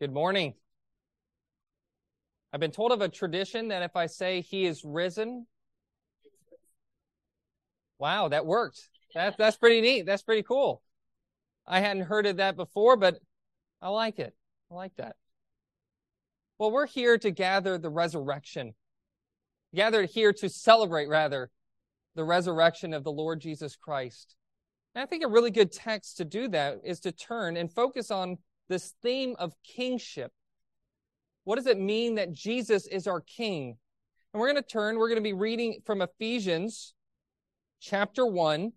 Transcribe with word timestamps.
Good 0.00 0.14
morning. 0.14 0.54
I've 2.54 2.60
been 2.60 2.70
told 2.70 2.90
of 2.90 3.02
a 3.02 3.08
tradition 3.10 3.68
that 3.68 3.82
if 3.82 3.96
I 3.96 4.06
say 4.06 4.40
he 4.40 4.64
is 4.64 4.82
risen, 4.82 5.46
wow, 7.98 8.28
that 8.28 8.46
worked. 8.46 8.80
That, 9.14 9.36
that's 9.36 9.58
pretty 9.58 9.82
neat. 9.82 10.06
That's 10.06 10.22
pretty 10.22 10.42
cool. 10.42 10.80
I 11.66 11.80
hadn't 11.80 12.04
heard 12.04 12.24
of 12.24 12.38
that 12.38 12.56
before, 12.56 12.96
but 12.96 13.18
I 13.82 13.90
like 13.90 14.18
it. 14.18 14.34
I 14.70 14.74
like 14.74 14.96
that. 14.96 15.16
Well, 16.58 16.70
we're 16.70 16.86
here 16.86 17.18
to 17.18 17.30
gather 17.30 17.76
the 17.76 17.90
resurrection, 17.90 18.72
gathered 19.74 20.08
here 20.08 20.32
to 20.32 20.48
celebrate, 20.48 21.10
rather, 21.10 21.50
the 22.14 22.24
resurrection 22.24 22.94
of 22.94 23.04
the 23.04 23.12
Lord 23.12 23.42
Jesus 23.42 23.76
Christ. 23.76 24.34
And 24.94 25.02
I 25.02 25.06
think 25.06 25.24
a 25.24 25.28
really 25.28 25.50
good 25.50 25.70
text 25.70 26.16
to 26.16 26.24
do 26.24 26.48
that 26.48 26.78
is 26.84 27.00
to 27.00 27.12
turn 27.12 27.58
and 27.58 27.70
focus 27.70 28.10
on 28.10 28.38
this 28.70 28.94
theme 29.02 29.34
of 29.38 29.52
kingship. 29.62 30.32
What 31.44 31.56
does 31.56 31.66
it 31.66 31.78
mean 31.78 32.14
that 32.14 32.32
Jesus 32.32 32.86
is 32.86 33.06
our 33.06 33.20
king? 33.20 33.76
And 34.32 34.40
we're 34.40 34.50
going 34.50 34.62
to 34.62 34.68
turn, 34.68 34.96
we're 34.96 35.08
going 35.08 35.16
to 35.16 35.22
be 35.22 35.32
reading 35.32 35.80
from 35.84 36.00
Ephesians 36.00 36.94
chapter 37.80 38.24
1. 38.24 38.72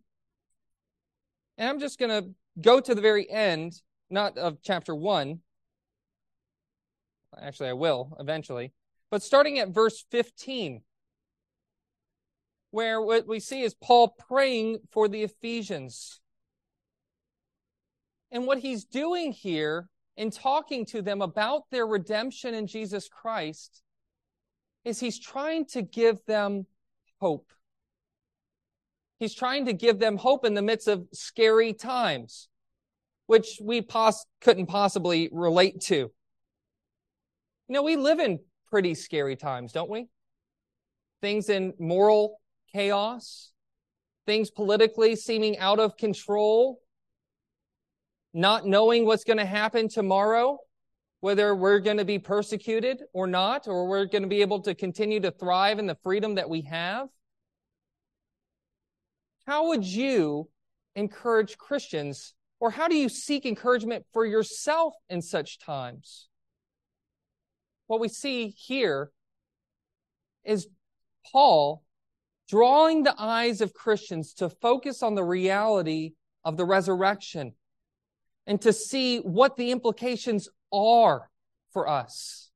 And 1.57 1.69
I'm 1.69 1.79
just 1.79 1.99
going 1.99 2.09
to 2.09 2.31
go 2.59 2.79
to 2.79 2.95
the 2.95 3.01
very 3.01 3.29
end, 3.29 3.73
not 4.09 4.37
of 4.37 4.57
chapter 4.63 4.95
1. 4.95 5.39
Actually, 7.39 7.69
I 7.69 7.73
will 7.73 8.17
eventually. 8.19 8.73
But 9.11 9.21
starting 9.21 9.59
at 9.59 9.69
verse 9.69 10.03
15, 10.09 10.81
where 12.71 12.99
what 12.99 13.27
we 13.27 13.39
see 13.39 13.61
is 13.61 13.75
Paul 13.75 14.15
praying 14.27 14.79
for 14.91 15.07
the 15.07 15.21
Ephesians. 15.21 16.19
And 18.33 18.47
what 18.47 18.57
he's 18.57 18.83
doing 18.83 19.31
here 19.31 19.87
in 20.17 20.31
talking 20.31 20.85
to 20.87 21.03
them 21.03 21.21
about 21.21 21.69
their 21.69 21.85
redemption 21.85 22.55
in 22.55 22.65
Jesus 22.65 23.07
Christ 23.07 23.83
is 24.83 24.99
he's 24.99 25.19
trying 25.19 25.65
to 25.67 25.83
give 25.83 26.17
them 26.25 26.65
hope. 27.21 27.53
He's 29.19 29.35
trying 29.35 29.67
to 29.67 29.73
give 29.73 29.99
them 29.99 30.17
hope 30.17 30.45
in 30.45 30.55
the 30.55 30.63
midst 30.63 30.87
of 30.87 31.07
scary 31.13 31.73
times, 31.73 32.49
which 33.27 33.59
we 33.61 33.81
pos- 33.81 34.25
couldn't 34.41 34.65
possibly 34.65 35.29
relate 35.31 35.79
to. 35.81 35.95
You 35.95 36.11
know, 37.69 37.83
we 37.83 37.95
live 37.95 38.19
in 38.19 38.39
pretty 38.67 38.95
scary 38.95 39.35
times, 39.35 39.71
don't 39.71 39.91
we? 39.91 40.07
Things 41.21 41.49
in 41.49 41.73
moral 41.79 42.41
chaos, 42.73 43.51
things 44.25 44.49
politically 44.49 45.15
seeming 45.15 45.59
out 45.59 45.79
of 45.79 45.95
control, 45.97 46.82
not 48.33 48.65
knowing 48.65 49.05
what's 49.05 49.23
going 49.23 49.37
to 49.37 49.45
happen 49.45 49.87
tomorrow, 49.87 50.57
whether 51.19 51.55
we're 51.55 51.79
going 51.79 51.97
to 51.97 52.05
be 52.05 52.19
persecuted 52.19 53.01
or 53.13 53.27
not, 53.27 53.67
or 53.67 53.87
we're 53.87 54.05
going 54.05 54.23
to 54.23 54.27
be 54.27 54.41
able 54.41 54.61
to 54.61 54.73
continue 54.73 55.19
to 55.19 55.31
thrive 55.31 55.79
in 55.79 55.85
the 55.85 55.97
freedom 56.03 56.35
that 56.35 56.49
we 56.49 56.61
have. 56.61 57.07
How 59.45 59.67
would 59.67 59.85
you 59.85 60.49
encourage 60.95 61.57
Christians, 61.57 62.33
or 62.59 62.71
how 62.71 62.87
do 62.87 62.95
you 62.95 63.09
seek 63.09 63.45
encouragement 63.45 64.05
for 64.13 64.25
yourself 64.25 64.93
in 65.09 65.21
such 65.21 65.59
times? 65.59 66.27
What 67.87 67.99
we 67.99 68.09
see 68.09 68.47
here 68.47 69.11
is 70.43 70.67
Paul 71.31 71.83
drawing 72.49 73.03
the 73.03 73.15
eyes 73.17 73.61
of 73.61 73.73
Christians 73.73 74.33
to 74.35 74.49
focus 74.49 75.03
on 75.03 75.15
the 75.15 75.23
reality 75.23 76.13
of 76.43 76.57
the 76.57 76.65
resurrection 76.65 77.53
and 78.45 78.61
to 78.61 78.73
see 78.73 79.19
what 79.19 79.55
the 79.57 79.71
implications 79.71 80.49
are 80.71 81.29
for 81.71 81.87
us. 81.87 82.49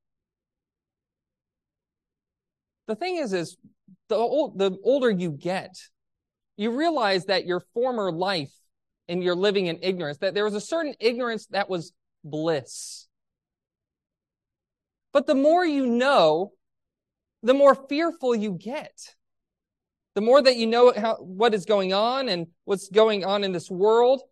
The 2.86 2.94
thing 2.94 3.16
is, 3.16 3.32
is 3.32 3.56
the, 4.08 4.16
old, 4.16 4.58
the 4.58 4.76
older 4.82 5.10
you 5.10 5.30
get, 5.30 5.74
you 6.56 6.70
realize 6.76 7.26
that 7.26 7.46
your 7.46 7.60
former 7.74 8.10
life 8.10 8.52
and 9.08 9.22
you're 9.22 9.34
living 9.34 9.66
in 9.66 9.78
ignorance, 9.82 10.18
that 10.18 10.34
there 10.34 10.44
was 10.44 10.54
a 10.54 10.60
certain 10.60 10.94
ignorance 11.00 11.46
that 11.46 11.68
was 11.68 11.92
bliss. 12.24 13.06
But 15.12 15.26
the 15.26 15.34
more 15.34 15.64
you 15.64 15.86
know, 15.86 16.52
the 17.42 17.54
more 17.54 17.74
fearful 17.74 18.34
you 18.34 18.52
get. 18.52 19.14
The 20.14 20.20
more 20.20 20.42
that 20.42 20.56
you 20.56 20.66
know 20.66 20.92
how, 20.96 21.16
what 21.16 21.54
is 21.54 21.64
going 21.64 21.92
on 21.92 22.28
and 22.28 22.48
what's 22.64 22.88
going 22.88 23.24
on 23.24 23.44
in 23.44 23.52
this 23.52 23.70
world, 23.70 24.22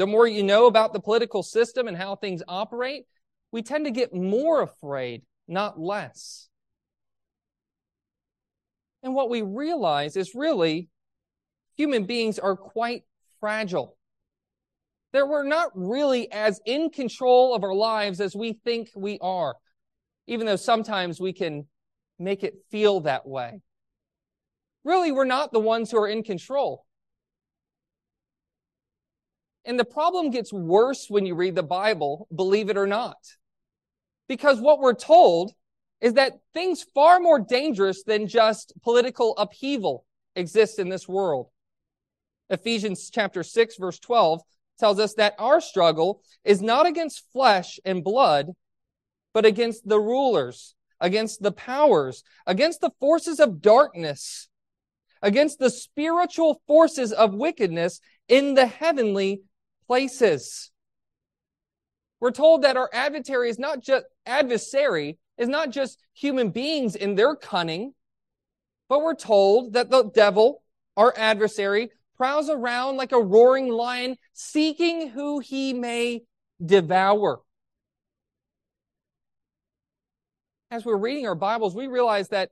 the 0.00 0.06
more 0.06 0.26
you 0.26 0.42
know 0.42 0.66
about 0.66 0.92
the 0.92 1.00
political 1.00 1.42
system 1.42 1.88
and 1.88 1.96
how 1.96 2.16
things 2.16 2.42
operate, 2.48 3.04
we 3.52 3.62
tend 3.62 3.84
to 3.84 3.90
get 3.90 4.14
more 4.14 4.62
afraid, 4.62 5.22
not 5.46 5.78
less. 5.78 6.48
And 9.02 9.14
what 9.14 9.30
we 9.30 9.42
realize 9.42 10.16
is 10.16 10.34
really 10.34 10.88
human 11.76 12.04
beings 12.04 12.38
are 12.38 12.56
quite 12.56 13.02
fragile. 13.40 13.96
That 15.12 15.28
we're 15.28 15.44
not 15.44 15.70
really 15.74 16.30
as 16.32 16.60
in 16.66 16.90
control 16.90 17.54
of 17.54 17.62
our 17.62 17.74
lives 17.74 18.20
as 18.20 18.34
we 18.34 18.54
think 18.64 18.90
we 18.96 19.18
are, 19.20 19.56
even 20.26 20.46
though 20.46 20.56
sometimes 20.56 21.20
we 21.20 21.32
can 21.32 21.66
make 22.18 22.42
it 22.42 22.54
feel 22.70 23.00
that 23.00 23.26
way. 23.26 23.60
Really, 24.84 25.12
we're 25.12 25.24
not 25.24 25.52
the 25.52 25.60
ones 25.60 25.90
who 25.90 25.98
are 25.98 26.08
in 26.08 26.22
control. 26.22 26.85
And 29.66 29.78
the 29.78 29.84
problem 29.84 30.30
gets 30.30 30.52
worse 30.52 31.06
when 31.10 31.26
you 31.26 31.34
read 31.34 31.56
the 31.56 31.62
Bible, 31.64 32.28
believe 32.34 32.70
it 32.70 32.76
or 32.76 32.86
not. 32.86 33.16
Because 34.28 34.60
what 34.60 34.78
we're 34.78 34.94
told 34.94 35.52
is 36.00 36.14
that 36.14 36.34
things 36.54 36.84
far 36.94 37.18
more 37.18 37.40
dangerous 37.40 38.04
than 38.04 38.28
just 38.28 38.72
political 38.84 39.36
upheaval 39.36 40.04
exist 40.36 40.78
in 40.78 40.88
this 40.88 41.08
world. 41.08 41.48
Ephesians 42.48 43.10
chapter 43.12 43.42
6 43.42 43.76
verse 43.76 43.98
12 43.98 44.40
tells 44.78 45.00
us 45.00 45.14
that 45.14 45.34
our 45.38 45.60
struggle 45.60 46.22
is 46.44 46.62
not 46.62 46.86
against 46.86 47.24
flesh 47.32 47.80
and 47.84 48.04
blood, 48.04 48.52
but 49.34 49.44
against 49.44 49.88
the 49.88 49.98
rulers, 49.98 50.76
against 51.00 51.42
the 51.42 51.50
powers, 51.50 52.22
against 52.46 52.80
the 52.80 52.90
forces 53.00 53.40
of 53.40 53.60
darkness, 53.60 54.48
against 55.22 55.58
the 55.58 55.70
spiritual 55.70 56.62
forces 56.68 57.12
of 57.12 57.34
wickedness 57.34 58.00
in 58.28 58.54
the 58.54 58.66
heavenly 58.66 59.40
places. 59.86 60.70
We're 62.20 62.30
told 62.30 62.62
that 62.62 62.76
our 62.76 62.90
adversary 62.92 63.50
is 63.50 63.58
not 63.58 63.80
just 63.80 64.06
adversary 64.24 65.18
is 65.38 65.48
not 65.48 65.70
just 65.70 65.98
human 66.14 66.50
beings 66.50 66.96
in 66.96 67.14
their 67.14 67.36
cunning, 67.36 67.92
but 68.88 69.02
we're 69.02 69.14
told 69.14 69.74
that 69.74 69.90
the 69.90 70.04
devil, 70.04 70.62
our 70.96 71.12
adversary, 71.16 71.90
prowls 72.16 72.48
around 72.48 72.96
like 72.96 73.12
a 73.12 73.20
roaring 73.20 73.68
lion, 73.68 74.16
seeking 74.32 75.10
who 75.10 75.40
he 75.40 75.74
may 75.74 76.22
devour. 76.64 77.40
As 80.70 80.84
we're 80.84 80.96
reading 80.96 81.26
our 81.26 81.34
Bibles, 81.34 81.74
we 81.74 81.86
realize 81.86 82.28
that 82.30 82.50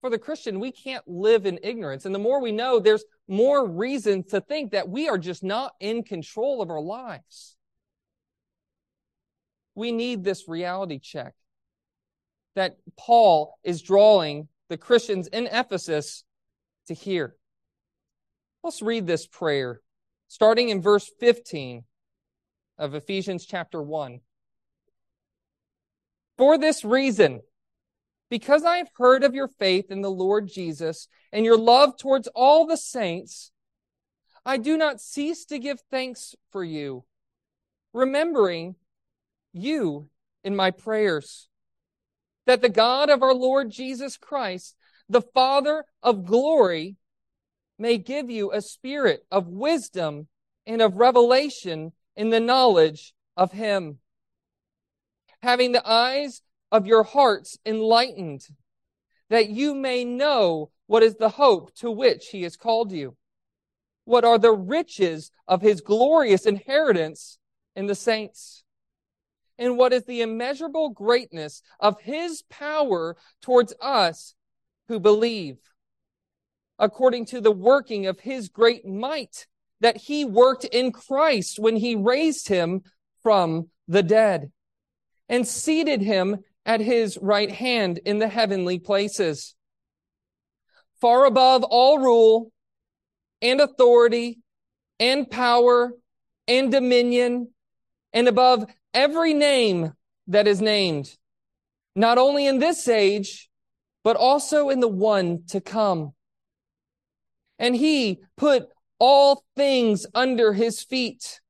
for 0.00 0.10
the 0.10 0.18
Christian, 0.18 0.60
we 0.60 0.72
can't 0.72 1.06
live 1.06 1.46
in 1.46 1.58
ignorance. 1.62 2.04
And 2.04 2.14
the 2.14 2.18
more 2.18 2.40
we 2.40 2.52
know, 2.52 2.78
there's 2.78 3.04
more 3.26 3.66
reason 3.66 4.24
to 4.24 4.40
think 4.40 4.72
that 4.72 4.88
we 4.88 5.08
are 5.08 5.18
just 5.18 5.42
not 5.42 5.72
in 5.80 6.02
control 6.02 6.60
of 6.62 6.70
our 6.70 6.80
lives. 6.80 7.56
We 9.74 9.92
need 9.92 10.22
this 10.22 10.48
reality 10.48 10.98
check 10.98 11.34
that 12.54 12.76
Paul 12.96 13.58
is 13.64 13.82
drawing 13.82 14.48
the 14.68 14.76
Christians 14.76 15.26
in 15.26 15.46
Ephesus 15.46 16.24
to 16.86 16.94
hear. 16.94 17.34
Let's 18.62 18.82
read 18.82 19.06
this 19.06 19.26
prayer, 19.26 19.80
starting 20.28 20.68
in 20.68 20.80
verse 20.80 21.10
15 21.20 21.84
of 22.78 22.94
Ephesians 22.94 23.46
chapter 23.46 23.82
1. 23.82 24.20
For 26.36 26.58
this 26.58 26.84
reason, 26.84 27.40
because 28.34 28.64
I 28.64 28.78
have 28.78 28.90
heard 28.96 29.22
of 29.22 29.36
your 29.36 29.46
faith 29.46 29.92
in 29.92 30.02
the 30.02 30.10
Lord 30.10 30.48
Jesus 30.48 31.06
and 31.32 31.44
your 31.44 31.56
love 31.56 31.96
towards 31.96 32.26
all 32.34 32.66
the 32.66 32.76
saints, 32.76 33.52
I 34.44 34.56
do 34.56 34.76
not 34.76 35.00
cease 35.00 35.44
to 35.44 35.58
give 35.60 35.80
thanks 35.88 36.34
for 36.50 36.64
you, 36.64 37.04
remembering 37.92 38.74
you 39.52 40.08
in 40.42 40.56
my 40.56 40.72
prayers, 40.72 41.48
that 42.44 42.60
the 42.60 42.68
God 42.68 43.08
of 43.08 43.22
our 43.22 43.34
Lord 43.34 43.70
Jesus 43.70 44.16
Christ, 44.16 44.74
the 45.08 45.22
Father 45.22 45.84
of 46.02 46.26
glory, 46.26 46.96
may 47.78 47.98
give 47.98 48.30
you 48.30 48.50
a 48.50 48.60
spirit 48.60 49.24
of 49.30 49.46
wisdom 49.46 50.26
and 50.66 50.82
of 50.82 50.96
revelation 50.96 51.92
in 52.16 52.30
the 52.30 52.40
knowledge 52.40 53.14
of 53.36 53.52
him. 53.52 53.98
Having 55.40 55.70
the 55.70 55.88
eyes 55.88 56.42
of 56.72 56.86
your 56.86 57.02
hearts 57.02 57.58
enlightened, 57.64 58.46
that 59.30 59.48
you 59.48 59.74
may 59.74 60.04
know 60.04 60.70
what 60.86 61.02
is 61.02 61.14
the 61.14 61.30
hope 61.30 61.74
to 61.76 61.90
which 61.90 62.28
he 62.28 62.42
has 62.42 62.56
called 62.56 62.92
you. 62.92 63.16
What 64.04 64.24
are 64.24 64.38
the 64.38 64.52
riches 64.52 65.30
of 65.48 65.62
his 65.62 65.80
glorious 65.80 66.46
inheritance 66.46 67.38
in 67.74 67.86
the 67.86 67.94
saints? 67.94 68.64
and 69.58 69.76
what 69.76 69.92
is 69.92 70.04
the 70.04 70.22
immeasurable 70.22 70.90
greatness 70.90 71.62
of 71.80 72.00
his 72.00 72.42
power 72.48 73.16
towards 73.40 73.74
us 73.80 74.34
who 74.88 74.98
believe, 74.98 75.58
according 76.78 77.26
to 77.26 77.40
the 77.40 77.52
working 77.52 78.06
of 78.06 78.20
his 78.20 78.48
great 78.48 78.86
might 78.86 79.46
that 79.80 79.96
he 79.96 80.24
worked 80.24 80.64
in 80.64 80.92
Christ 80.92 81.58
when 81.58 81.76
he 81.76 81.94
raised 81.94 82.48
him 82.48 82.82
from 83.22 83.68
the 83.86 84.02
dead 84.02 84.50
and 85.28 85.46
seated 85.46 86.00
him 86.00 86.38
at 86.66 86.80
his 86.80 87.18
right 87.20 87.50
hand 87.50 87.98
in 88.04 88.18
the 88.18 88.28
heavenly 88.28 88.78
places, 88.78 89.54
far 91.00 91.26
above 91.26 91.62
all 91.64 91.98
rule 91.98 92.50
and 93.42 93.60
authority 93.60 94.38
and 94.98 95.30
power 95.30 95.92
and 96.48 96.70
dominion 96.72 97.48
and 98.12 98.28
above 98.28 98.64
every 98.94 99.34
name 99.34 99.92
that 100.28 100.46
is 100.46 100.62
named, 100.62 101.14
not 101.94 102.16
only 102.16 102.46
in 102.46 102.58
this 102.58 102.88
age, 102.88 103.50
but 104.02 104.16
also 104.16 104.70
in 104.70 104.80
the 104.80 104.88
one 104.88 105.44
to 105.48 105.60
come. 105.60 106.12
And 107.58 107.76
he 107.76 108.20
put 108.36 108.68
all 108.98 109.44
things 109.56 110.06
under 110.14 110.52
his 110.52 110.82
feet 110.82 111.40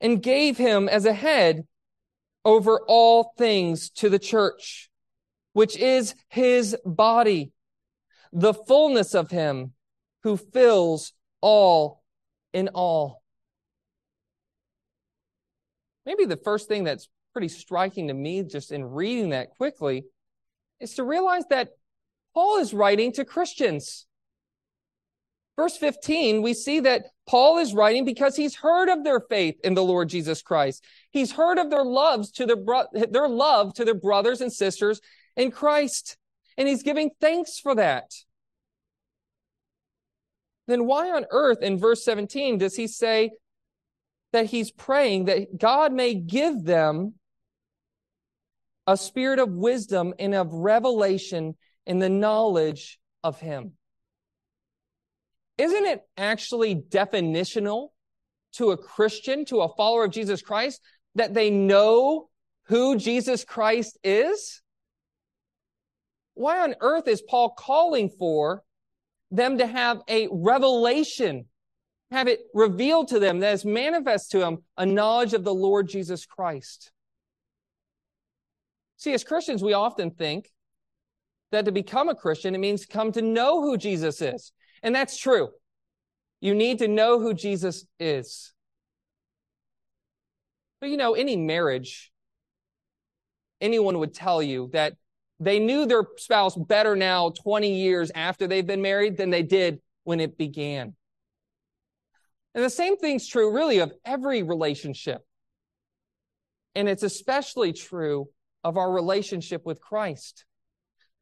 and 0.00 0.22
gave 0.22 0.58
him 0.58 0.88
as 0.88 1.04
a 1.04 1.12
head 1.12 1.66
over 2.44 2.80
all 2.86 3.32
things 3.38 3.90
to 3.90 4.08
the 4.08 4.18
church, 4.18 4.90
which 5.52 5.76
is 5.76 6.14
his 6.28 6.76
body, 6.84 7.52
the 8.32 8.54
fullness 8.54 9.14
of 9.14 9.30
him 9.30 9.72
who 10.22 10.36
fills 10.36 11.12
all 11.40 12.02
in 12.52 12.68
all. 12.68 13.22
Maybe 16.06 16.24
the 16.24 16.36
first 16.36 16.68
thing 16.68 16.84
that's 16.84 17.08
pretty 17.32 17.48
striking 17.48 18.08
to 18.08 18.14
me 18.14 18.42
just 18.42 18.72
in 18.72 18.84
reading 18.84 19.30
that 19.30 19.50
quickly 19.56 20.04
is 20.80 20.94
to 20.94 21.04
realize 21.04 21.44
that 21.50 21.70
Paul 22.34 22.58
is 22.58 22.74
writing 22.74 23.12
to 23.12 23.24
Christians. 23.24 24.06
Verse 25.56 25.76
15, 25.76 26.42
we 26.42 26.52
see 26.52 26.80
that 26.80 27.06
Paul 27.26 27.58
is 27.58 27.74
writing 27.74 28.04
because 28.04 28.34
he's 28.34 28.56
heard 28.56 28.88
of 28.88 29.04
their 29.04 29.20
faith 29.20 29.54
in 29.62 29.74
the 29.74 29.84
Lord 29.84 30.08
Jesus 30.08 30.42
Christ. 30.42 30.82
He's 31.10 31.30
heard 31.30 31.58
of 31.58 31.70
their 31.70 31.84
loves 31.84 32.32
to 32.32 32.46
their, 32.46 32.56
bro- 32.56 32.88
their 32.92 33.28
love 33.28 33.72
to 33.74 33.84
their 33.84 33.94
brothers 33.94 34.40
and 34.40 34.52
sisters 34.52 35.00
in 35.36 35.52
Christ. 35.52 36.16
And 36.58 36.66
he's 36.66 36.82
giving 36.82 37.10
thanks 37.20 37.60
for 37.60 37.76
that. 37.76 38.10
Then 40.66 40.86
why 40.86 41.10
on 41.10 41.26
earth 41.30 41.62
in 41.62 41.78
verse 41.78 42.04
17 42.04 42.58
does 42.58 42.74
he 42.74 42.88
say 42.88 43.30
that 44.32 44.46
he's 44.46 44.72
praying 44.72 45.26
that 45.26 45.56
God 45.56 45.92
may 45.92 46.14
give 46.14 46.64
them 46.64 47.14
a 48.86 48.96
spirit 48.96 49.38
of 49.38 49.50
wisdom 49.50 50.14
and 50.18 50.34
of 50.34 50.52
revelation 50.52 51.54
in 51.86 52.00
the 52.00 52.08
knowledge 52.08 52.98
of 53.22 53.38
him? 53.38 53.74
Isn't 55.58 55.84
it 55.84 56.02
actually 56.16 56.74
definitional 56.74 57.88
to 58.54 58.70
a 58.70 58.76
Christian, 58.76 59.44
to 59.46 59.60
a 59.60 59.74
follower 59.74 60.04
of 60.04 60.10
Jesus 60.10 60.42
Christ, 60.42 60.80
that 61.14 61.34
they 61.34 61.50
know 61.50 62.28
who 62.66 62.96
Jesus 62.96 63.44
Christ 63.44 63.98
is? 64.02 64.62
Why 66.34 66.60
on 66.60 66.74
earth 66.80 67.06
is 67.06 67.22
Paul 67.22 67.50
calling 67.50 68.08
for 68.08 68.62
them 69.30 69.58
to 69.58 69.66
have 69.66 70.00
a 70.08 70.28
revelation, 70.30 71.46
have 72.10 72.28
it 72.28 72.40
revealed 72.52 73.08
to 73.08 73.18
them 73.18 73.40
that 73.40 73.54
is 73.54 73.64
manifest 73.64 74.30
to 74.32 74.38
them 74.38 74.58
a 74.76 74.86
knowledge 74.86 75.34
of 75.34 75.44
the 75.44 75.54
Lord 75.54 75.88
Jesus 75.88 76.26
Christ? 76.26 76.90
See, 78.96 79.12
as 79.12 79.24
Christians, 79.24 79.62
we 79.62 79.72
often 79.72 80.10
think 80.10 80.50
that 81.52 81.66
to 81.66 81.72
become 81.72 82.08
a 82.08 82.14
Christian, 82.14 82.54
it 82.54 82.58
means 82.58 82.86
come 82.86 83.12
to 83.12 83.22
know 83.22 83.60
who 83.60 83.76
Jesus 83.76 84.20
is. 84.20 84.52
And 84.84 84.94
that's 84.94 85.16
true. 85.18 85.48
You 86.40 86.54
need 86.54 86.78
to 86.80 86.88
know 86.88 87.18
who 87.18 87.32
Jesus 87.32 87.86
is. 87.98 88.52
But 90.80 90.90
you 90.90 90.98
know, 90.98 91.14
any 91.14 91.36
marriage, 91.36 92.12
anyone 93.62 93.98
would 93.98 94.12
tell 94.12 94.42
you 94.42 94.68
that 94.74 94.92
they 95.40 95.58
knew 95.58 95.86
their 95.86 96.04
spouse 96.18 96.54
better 96.54 96.94
now 96.94 97.30
20 97.30 97.74
years 97.74 98.12
after 98.14 98.46
they've 98.46 98.66
been 98.66 98.82
married 98.82 99.16
than 99.16 99.30
they 99.30 99.42
did 99.42 99.80
when 100.04 100.20
it 100.20 100.36
began. 100.36 100.94
And 102.54 102.62
the 102.62 102.70
same 102.70 102.98
thing's 102.98 103.26
true 103.26 103.52
really 103.52 103.78
of 103.78 103.92
every 104.04 104.42
relationship. 104.42 105.22
And 106.74 106.90
it's 106.90 107.02
especially 107.02 107.72
true 107.72 108.28
of 108.62 108.76
our 108.76 108.92
relationship 108.92 109.64
with 109.64 109.80
Christ. 109.80 110.44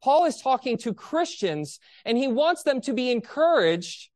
Paul 0.03 0.25
is 0.25 0.41
talking 0.41 0.77
to 0.79 0.93
Christians 0.93 1.79
and 2.03 2.17
he 2.17 2.27
wants 2.27 2.63
them 2.63 2.81
to 2.81 2.93
be 2.93 3.09
encouraged, 3.09 4.09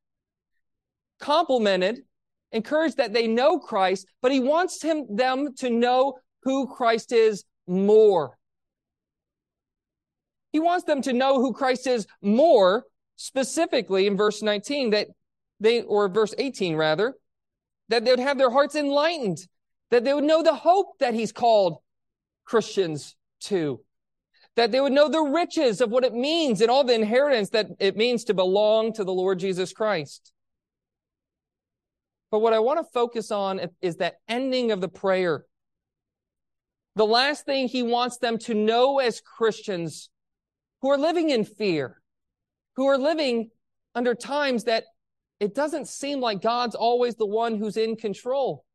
complimented, 1.19 2.00
encouraged 2.51 2.98
that 2.98 3.13
they 3.13 3.28
know 3.28 3.57
Christ, 3.57 4.06
but 4.22 4.34
he 4.34 4.42
wants 4.42 4.81
him, 4.81 5.06
them 5.16 5.54
to 5.60 5.69
know 5.69 6.19
who 6.44 6.68
Christ 6.68 7.13
is 7.13 7.45
more. 7.68 8.38
He 10.51 10.60
wants 10.60 10.86
them 10.86 11.01
to 11.04 11.13
know 11.13 11.39
who 11.39 11.54
Christ 11.54 11.88
is 11.88 12.06
more 12.22 12.84
specifically 13.16 14.07
in 14.07 14.18
verse 14.18 14.42
19 14.42 14.89
that 14.89 15.07
they, 15.62 15.81
or 15.81 16.10
verse 16.10 16.34
18 16.38 16.75
rather, 16.75 17.16
that 17.88 18.04
they 18.04 18.12
would 18.12 18.19
have 18.19 18.38
their 18.38 18.51
hearts 18.51 18.75
enlightened, 18.75 19.39
that 19.92 20.04
they 20.04 20.13
would 20.13 20.25
know 20.25 20.44
the 20.44 20.54
hope 20.54 21.00
that 21.00 21.13
he's 21.13 21.31
called 21.31 21.78
Christians 22.44 23.16
to 23.42 23.81
that 24.57 24.71
they 24.71 24.81
would 24.81 24.92
know 24.92 25.07
the 25.07 25.21
riches 25.21 25.81
of 25.81 25.92
what 25.92 26.04
it 26.04 26.15
means 26.15 26.62
and 26.62 26.71
all 26.71 26.83
the 26.83 26.95
inheritance 26.95 27.51
that 27.51 27.68
it 27.80 27.95
means 27.95 28.24
to 28.24 28.33
belong 28.33 28.92
to 28.92 29.04
the 29.04 29.13
Lord 29.13 29.38
Jesus 29.38 29.71
Christ. 29.71 30.33
But 32.31 32.39
what 32.39 32.54
I 32.54 32.59
want 32.59 32.80
to 32.80 32.92
focus 32.92 33.31
on 33.31 33.62
is 33.81 33.98
that 33.98 34.15
ending 34.27 34.71
of 34.71 34.81
the 34.81 34.89
prayer. 34.89 35.45
The 36.95 37.06
last 37.06 37.45
thing 37.45 37.68
he 37.68 37.83
wants 37.83 38.18
them 38.18 38.39
to 38.39 38.56
know 38.56 38.98
as 38.98 39.21
Christians 39.21 40.09
who 40.81 40.89
are 40.89 40.98
living 40.98 41.30
in 41.30 41.45
fear, 41.45 42.01
who 42.75 42.88
are 42.88 42.98
living 42.98 43.51
under 43.94 44.15
times 44.15 44.63
that 44.63 44.86
it 45.39 45.53
doesn't 45.53 45.88
seem 45.88 46.19
like 46.19 46.42
God's 46.42 46.74
always 46.74 47.15
the 47.15 47.27
one 47.27 47.60
who's 47.60 47.77
in 47.77 47.95
control. 47.95 48.65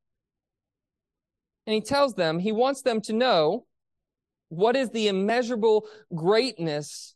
And 1.66 1.74
he 1.74 1.80
tells 1.80 2.14
them, 2.14 2.38
he 2.38 2.52
wants 2.52 2.82
them 2.82 3.00
to 3.02 3.12
know 3.12 3.66
what 4.52 4.76
is 4.76 4.90
the 4.90 5.08
immeasurable 5.08 5.86
greatness 6.14 7.14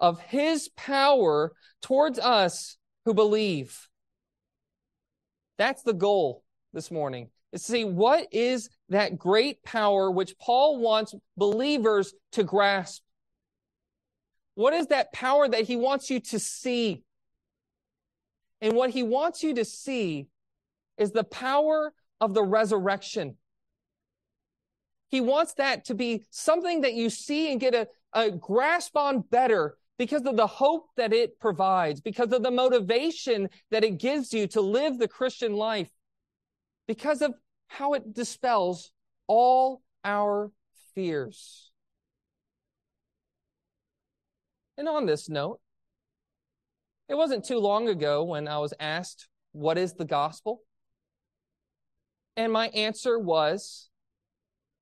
of 0.00 0.18
his 0.20 0.70
power 0.70 1.52
towards 1.82 2.18
us 2.18 2.78
who 3.04 3.12
believe? 3.12 3.88
That's 5.58 5.82
the 5.82 5.92
goal 5.92 6.44
this 6.72 6.90
morning. 6.90 7.28
Is 7.52 7.64
to 7.64 7.72
see 7.72 7.84
what 7.84 8.28
is 8.32 8.70
that 8.88 9.18
great 9.18 9.62
power 9.62 10.10
which 10.10 10.38
Paul 10.38 10.78
wants 10.78 11.14
believers 11.36 12.14
to 12.32 12.42
grasp. 12.42 13.02
What 14.54 14.72
is 14.72 14.86
that 14.86 15.12
power 15.12 15.46
that 15.46 15.64
he 15.64 15.76
wants 15.76 16.08
you 16.08 16.20
to 16.20 16.38
see? 16.38 17.04
And 18.62 18.72
what 18.72 18.90
he 18.90 19.02
wants 19.02 19.42
you 19.42 19.54
to 19.56 19.64
see 19.64 20.28
is 20.96 21.12
the 21.12 21.24
power 21.24 21.92
of 22.18 22.32
the 22.32 22.42
resurrection. 22.42 23.36
He 25.08 25.20
wants 25.20 25.54
that 25.54 25.86
to 25.86 25.94
be 25.94 26.26
something 26.30 26.82
that 26.82 26.94
you 26.94 27.10
see 27.10 27.50
and 27.50 27.60
get 27.60 27.74
a, 27.74 27.88
a 28.12 28.30
grasp 28.30 28.96
on 28.96 29.20
better 29.20 29.76
because 29.98 30.24
of 30.26 30.36
the 30.36 30.46
hope 30.46 30.88
that 30.96 31.12
it 31.12 31.40
provides, 31.40 32.00
because 32.00 32.32
of 32.32 32.42
the 32.42 32.50
motivation 32.50 33.48
that 33.70 33.84
it 33.84 33.98
gives 33.98 34.32
you 34.32 34.46
to 34.48 34.60
live 34.60 34.98
the 34.98 35.08
Christian 35.08 35.54
life, 35.54 35.90
because 36.86 37.20
of 37.20 37.34
how 37.66 37.94
it 37.94 38.14
dispels 38.14 38.92
all 39.26 39.82
our 40.04 40.52
fears. 40.94 41.70
And 44.76 44.88
on 44.88 45.06
this 45.06 45.28
note, 45.28 45.60
it 47.08 47.16
wasn't 47.16 47.44
too 47.44 47.58
long 47.58 47.88
ago 47.88 48.22
when 48.22 48.46
I 48.46 48.58
was 48.58 48.74
asked, 48.78 49.28
What 49.52 49.78
is 49.78 49.94
the 49.94 50.04
gospel? 50.04 50.62
And 52.36 52.52
my 52.52 52.68
answer 52.68 53.18
was, 53.18 53.87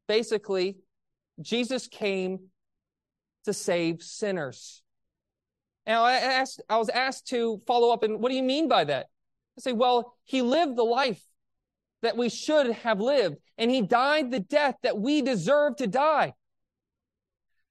basically, 0.08 0.76
Jesus 1.40 1.86
came 1.86 2.48
to 3.44 3.52
save 3.52 4.02
sinners. 4.02 4.82
Now, 5.86 6.02
I, 6.02 6.14
asked, 6.14 6.60
I 6.68 6.78
was 6.78 6.88
asked 6.88 7.28
to 7.28 7.60
follow 7.66 7.92
up, 7.92 8.02
and 8.02 8.20
what 8.20 8.30
do 8.30 8.34
you 8.34 8.42
mean 8.42 8.68
by 8.68 8.84
that? 8.84 9.06
I 9.56 9.60
say, 9.60 9.72
well, 9.72 10.14
he 10.24 10.42
lived 10.42 10.76
the 10.76 10.84
life 10.84 11.22
that 12.02 12.16
we 12.16 12.28
should 12.28 12.70
have 12.72 13.00
lived, 13.00 13.36
and 13.56 13.70
he 13.70 13.82
died 13.82 14.30
the 14.30 14.40
death 14.40 14.74
that 14.82 14.98
we 14.98 15.22
deserve 15.22 15.76
to 15.76 15.86
die. 15.86 16.34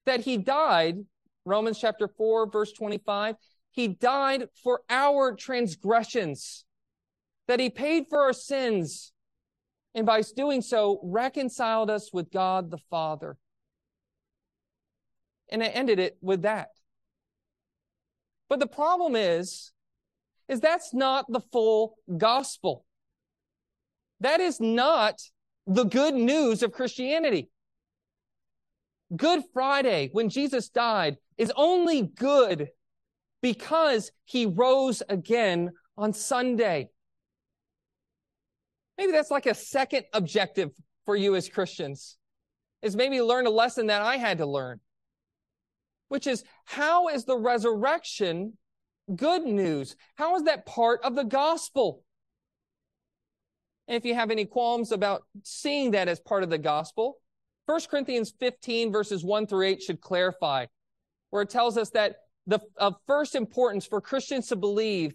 That 0.05 0.21
he 0.21 0.37
died, 0.37 0.97
Romans 1.45 1.79
chapter 1.79 2.07
4, 2.07 2.49
verse 2.49 2.71
25, 2.71 3.35
he 3.71 3.89
died 3.89 4.47
for 4.63 4.81
our 4.89 5.35
transgressions, 5.35 6.63
that 7.47 7.59
he 7.59 7.69
paid 7.69 8.05
for 8.09 8.21
our 8.21 8.33
sins, 8.33 9.11
and 9.95 10.05
by 10.05 10.21
doing 10.35 10.61
so, 10.61 10.99
reconciled 11.01 11.89
us 11.89 12.11
with 12.11 12.29
God 12.29 12.69
the 12.69 12.77
Father. 12.89 13.37
And 15.49 15.63
I 15.63 15.67
ended 15.67 15.99
it 15.99 16.17
with 16.21 16.41
that. 16.41 16.67
But 18.49 18.59
the 18.59 18.67
problem 18.67 19.15
is, 19.15 19.71
is 20.49 20.59
that's 20.59 20.93
not 20.93 21.25
the 21.29 21.39
full 21.39 21.95
gospel. 22.17 22.85
That 24.19 24.41
is 24.41 24.59
not 24.59 25.21
the 25.65 25.85
good 25.85 26.13
news 26.13 26.61
of 26.61 26.73
Christianity. 26.73 27.49
Good 29.15 29.43
Friday, 29.53 30.09
when 30.11 30.29
Jesus 30.29 30.67
died, 30.69 31.17
is 31.37 31.53
only 31.55 32.01
good 32.01 32.67
because 33.41 34.11
he 34.25 34.45
rose 34.45 35.01
again 35.07 35.71
on 35.97 36.11
Sunday. 36.11 36.89
Maybe 38.97 39.11
that's 39.11 39.31
like 39.31 39.45
a 39.45 39.53
second 39.53 40.05
objective 40.13 40.71
for 41.05 41.15
you 41.15 41.35
as 41.35 41.49
Christians, 41.49 42.17
is 42.81 42.95
maybe 42.95 43.21
learn 43.21 43.45
a 43.45 43.51
lesson 43.51 43.87
that 43.87 44.01
I 44.01 44.17
had 44.17 44.39
to 44.39 44.45
learn, 44.45 44.79
which 46.07 46.27
is 46.27 46.43
how 46.65 47.09
is 47.09 47.25
the 47.25 47.37
resurrection 47.37 48.57
good 49.15 49.43
news? 49.43 49.95
How 50.15 50.35
is 50.35 50.43
that 50.43 50.65
part 50.65 51.01
of 51.03 51.15
the 51.15 51.23
gospel? 51.23 52.03
And 53.87 53.95
if 53.95 54.05
you 54.05 54.15
have 54.15 54.31
any 54.31 54.45
qualms 54.45 54.91
about 54.91 55.23
seeing 55.43 55.91
that 55.91 56.07
as 56.07 56.19
part 56.19 56.43
of 56.43 56.49
the 56.49 56.57
gospel, 56.57 57.17
1 57.67 57.81
Corinthians 57.89 58.33
15 58.39 58.91
verses 58.91 59.23
1 59.23 59.47
through 59.47 59.65
8 59.65 59.81
should 59.81 60.01
clarify, 60.01 60.65
where 61.29 61.43
it 61.43 61.49
tells 61.49 61.77
us 61.77 61.91
that 61.91 62.17
the 62.47 62.59
of 62.77 62.95
first 63.07 63.35
importance 63.35 63.85
for 63.85 64.01
Christians 64.01 64.47
to 64.47 64.55
believe 64.55 65.13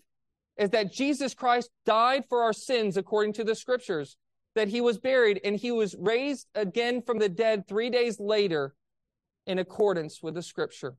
is 0.60 0.70
that 0.70 0.92
Jesus 0.92 1.32
Christ 1.32 1.70
died 1.86 2.24
for 2.28 2.42
our 2.42 2.52
sins 2.52 2.98
according 2.98 3.32
to 3.32 3.44
the 3.44 3.54
scriptures, 3.54 4.18
that 4.54 4.68
he 4.68 4.82
was 4.82 4.98
buried 4.98 5.40
and 5.42 5.56
he 5.56 5.72
was 5.72 5.96
raised 5.98 6.46
again 6.54 7.00
from 7.00 7.18
the 7.18 7.30
dead 7.30 7.66
three 7.66 7.88
days 7.88 8.20
later 8.20 8.74
in 9.46 9.58
accordance 9.58 10.22
with 10.22 10.34
the 10.34 10.42
scripture. 10.42 10.96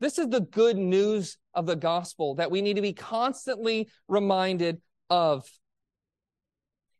This 0.00 0.18
is 0.18 0.30
the 0.30 0.40
good 0.40 0.76
news 0.76 1.38
of 1.54 1.64
the 1.64 1.76
gospel 1.76 2.34
that 2.34 2.50
we 2.50 2.60
need 2.60 2.74
to 2.74 2.82
be 2.82 2.92
constantly 2.92 3.88
reminded 4.08 4.82
of. 5.08 5.48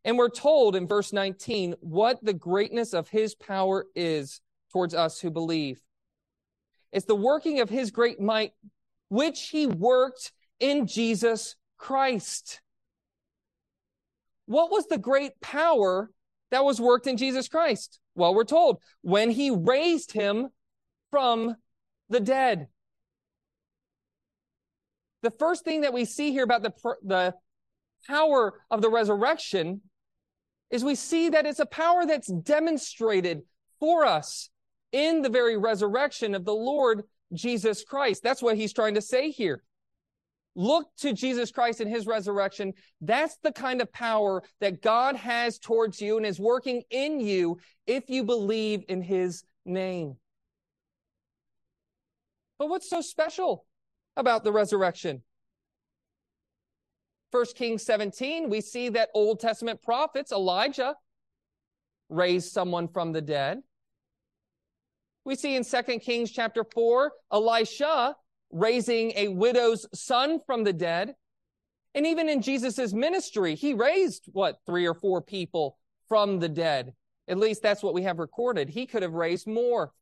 And 0.05 0.17
we're 0.17 0.31
told 0.31 0.77
in 0.77 0.87
verse 0.87 1.13
19 1.13 1.75
what 1.81 2.25
the 2.25 2.33
greatness 2.33 2.95
of 2.95 3.09
his 3.09 3.35
power 3.35 3.87
is 3.97 4.41
towards 4.73 4.95
us 4.95 5.19
who 5.19 5.33
believe. 5.33 5.81
It's 6.93 7.07
the 7.07 7.17
working 7.17 7.59
of 7.59 7.69
his 7.69 7.91
great 7.91 8.21
might, 8.21 8.53
which 9.13 9.51
he 9.51 9.67
worked 9.67 10.33
in 10.59 10.87
Jesus 10.87 11.57
Christ. 11.77 12.63
What 14.47 14.71
was 14.71 14.87
the 14.87 14.97
great 14.97 15.39
power 15.43 16.11
that 16.51 16.65
was 16.65 16.81
worked 16.81 17.07
in 17.07 17.19
Jesus 17.19 17.47
Christ? 17.47 18.01
Well, 18.15 18.35
we're 18.35 18.45
told 18.45 18.79
when 19.03 19.31
he 19.31 19.51
raised 19.51 20.13
him 20.13 20.49
from 21.11 21.57
the 22.09 22.21
dead. 22.21 22.69
The 25.21 25.31
first 25.31 25.63
thing 25.63 25.83
that 25.83 25.93
we 25.93 26.07
see 26.07 26.33
here 26.33 26.45
about 26.45 26.63
the, 26.63 26.73
the 27.03 27.35
power 28.07 28.55
of 28.71 28.81
the 28.81 28.89
resurrection 28.89 29.83
is 30.71 30.83
we 30.83 30.95
see 30.95 31.29
that 31.29 31.45
it's 31.45 31.61
a 31.61 31.67
power 31.67 32.07
that's 32.07 32.33
demonstrated 32.33 33.43
for 33.79 34.07
us 34.07 34.49
in 34.91 35.21
the 35.21 35.29
very 35.29 35.59
resurrection 35.59 36.35
of 36.35 36.47
the 36.47 36.55
Lord 36.55 37.03
Jesus 37.33 37.85
Christ. 37.85 38.23
That's 38.23 38.43
what 38.43 38.57
he's 38.57 38.73
trying 38.73 38.95
to 38.95 39.03
say 39.03 39.31
here. 39.31 39.63
Look 40.55 40.89
to 40.99 41.15
Jesus 41.15 41.51
Christ 41.51 41.81
and 41.81 41.91
his 41.91 42.07
resurrection. 42.07 42.75
That's 43.01 43.39
the 43.43 43.53
kind 43.53 43.81
of 43.81 43.91
power 43.93 44.43
that 44.61 44.83
God 44.83 45.17
has 45.17 45.59
towards 45.59 46.01
you 46.01 46.19
and 46.19 46.27
is 46.27 46.39
working 46.39 46.83
in 46.91 47.21
you 47.21 47.59
if 47.87 48.11
you 48.11 48.25
believe 48.25 48.85
in 48.89 49.01
his 49.01 49.45
name. 49.65 50.17
But 52.59 52.69
what's 52.69 52.91
so 52.91 53.01
special 53.01 53.65
about 54.17 54.45
the 54.45 54.53
resurrection? 54.53 55.23
1 57.31 57.47
Kings 57.57 57.83
17, 57.85 58.51
we 58.51 58.61
see 58.61 58.91
that 58.91 59.09
Old 59.15 59.41
Testament 59.41 59.81
prophets, 59.81 60.33
Elijah, 60.33 60.95
raised 62.11 62.53
someone 62.53 62.89
from 62.89 63.13
the 63.13 63.23
dead. 63.23 63.63
We 65.25 65.37
see 65.37 65.57
in 65.57 65.65
2 65.65 65.83
Kings 66.01 66.31
chapter 66.31 66.65
4, 66.65 67.13
Elisha 67.33 68.17
raising 68.51 69.13
a 69.17 69.29
widow's 69.29 69.87
son 69.95 70.41
from 70.47 70.65
the 70.65 70.73
dead. 70.73 71.15
And 71.95 72.07
even 72.07 72.29
in 72.29 72.43
Jesus' 72.43 72.93
ministry, 72.93 73.55
he 73.55 73.75
raised 73.75 74.25
what, 74.33 74.57
three 74.67 74.87
or 74.87 74.95
four 74.95 75.21
people 75.21 75.79
from 76.09 76.39
the 76.39 76.49
dead. 76.49 76.95
At 77.29 77.39
least 77.39 77.63
that's 77.63 77.83
what 77.83 77.95
we 77.95 78.03
have 78.03 78.19
recorded. 78.19 78.69
He 78.69 78.87
could 78.87 79.03
have 79.03 79.13
raised 79.13 79.47
more. 79.47 79.93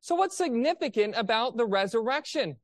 So 0.00 0.14
what's 0.14 0.36
significant 0.36 1.14
about 1.16 1.56
the 1.56 1.66
resurrection? 1.66 2.56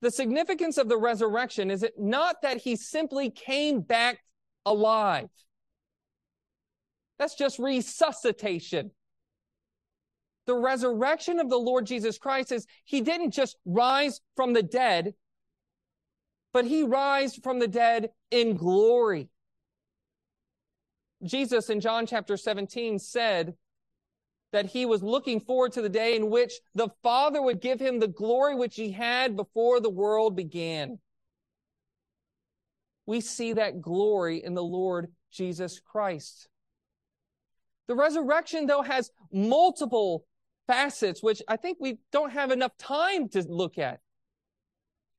The 0.00 0.10
significance 0.10 0.78
of 0.78 0.88
the 0.88 0.96
resurrection 0.96 1.70
is 1.70 1.82
it 1.82 1.94
not 1.98 2.42
that 2.42 2.58
he 2.58 2.76
simply 2.76 3.30
came 3.30 3.80
back 3.80 4.18
alive. 4.66 5.28
That's 7.22 7.36
just 7.36 7.60
resuscitation. 7.60 8.90
The 10.46 10.56
resurrection 10.56 11.38
of 11.38 11.50
the 11.50 11.56
Lord 11.56 11.86
Jesus 11.86 12.18
Christ 12.18 12.50
is 12.50 12.66
he 12.84 13.00
didn't 13.00 13.30
just 13.30 13.56
rise 13.64 14.20
from 14.34 14.54
the 14.54 14.62
dead, 14.64 15.14
but 16.52 16.64
he 16.64 16.82
rise 16.82 17.36
from 17.36 17.60
the 17.60 17.68
dead 17.68 18.10
in 18.32 18.56
glory. 18.56 19.28
Jesus 21.22 21.70
in 21.70 21.78
John 21.78 22.06
chapter 22.06 22.36
17 22.36 22.98
said 22.98 23.54
that 24.50 24.66
he 24.66 24.84
was 24.84 25.04
looking 25.04 25.38
forward 25.38 25.70
to 25.74 25.82
the 25.82 25.88
day 25.88 26.16
in 26.16 26.28
which 26.28 26.54
the 26.74 26.88
Father 27.04 27.40
would 27.40 27.60
give 27.60 27.78
him 27.78 28.00
the 28.00 28.08
glory 28.08 28.56
which 28.56 28.74
he 28.74 28.90
had 28.90 29.36
before 29.36 29.78
the 29.78 29.88
world 29.88 30.34
began. 30.34 30.98
We 33.06 33.20
see 33.20 33.52
that 33.52 33.80
glory 33.80 34.42
in 34.42 34.54
the 34.54 34.64
Lord 34.64 35.12
Jesus 35.30 35.78
Christ. 35.78 36.48
The 37.88 37.94
resurrection, 37.94 38.66
though, 38.66 38.82
has 38.82 39.10
multiple 39.32 40.24
facets, 40.66 41.22
which 41.22 41.42
I 41.48 41.56
think 41.56 41.78
we 41.80 41.98
don't 42.12 42.32
have 42.32 42.50
enough 42.50 42.76
time 42.78 43.28
to 43.30 43.42
look 43.48 43.78
at. 43.78 44.00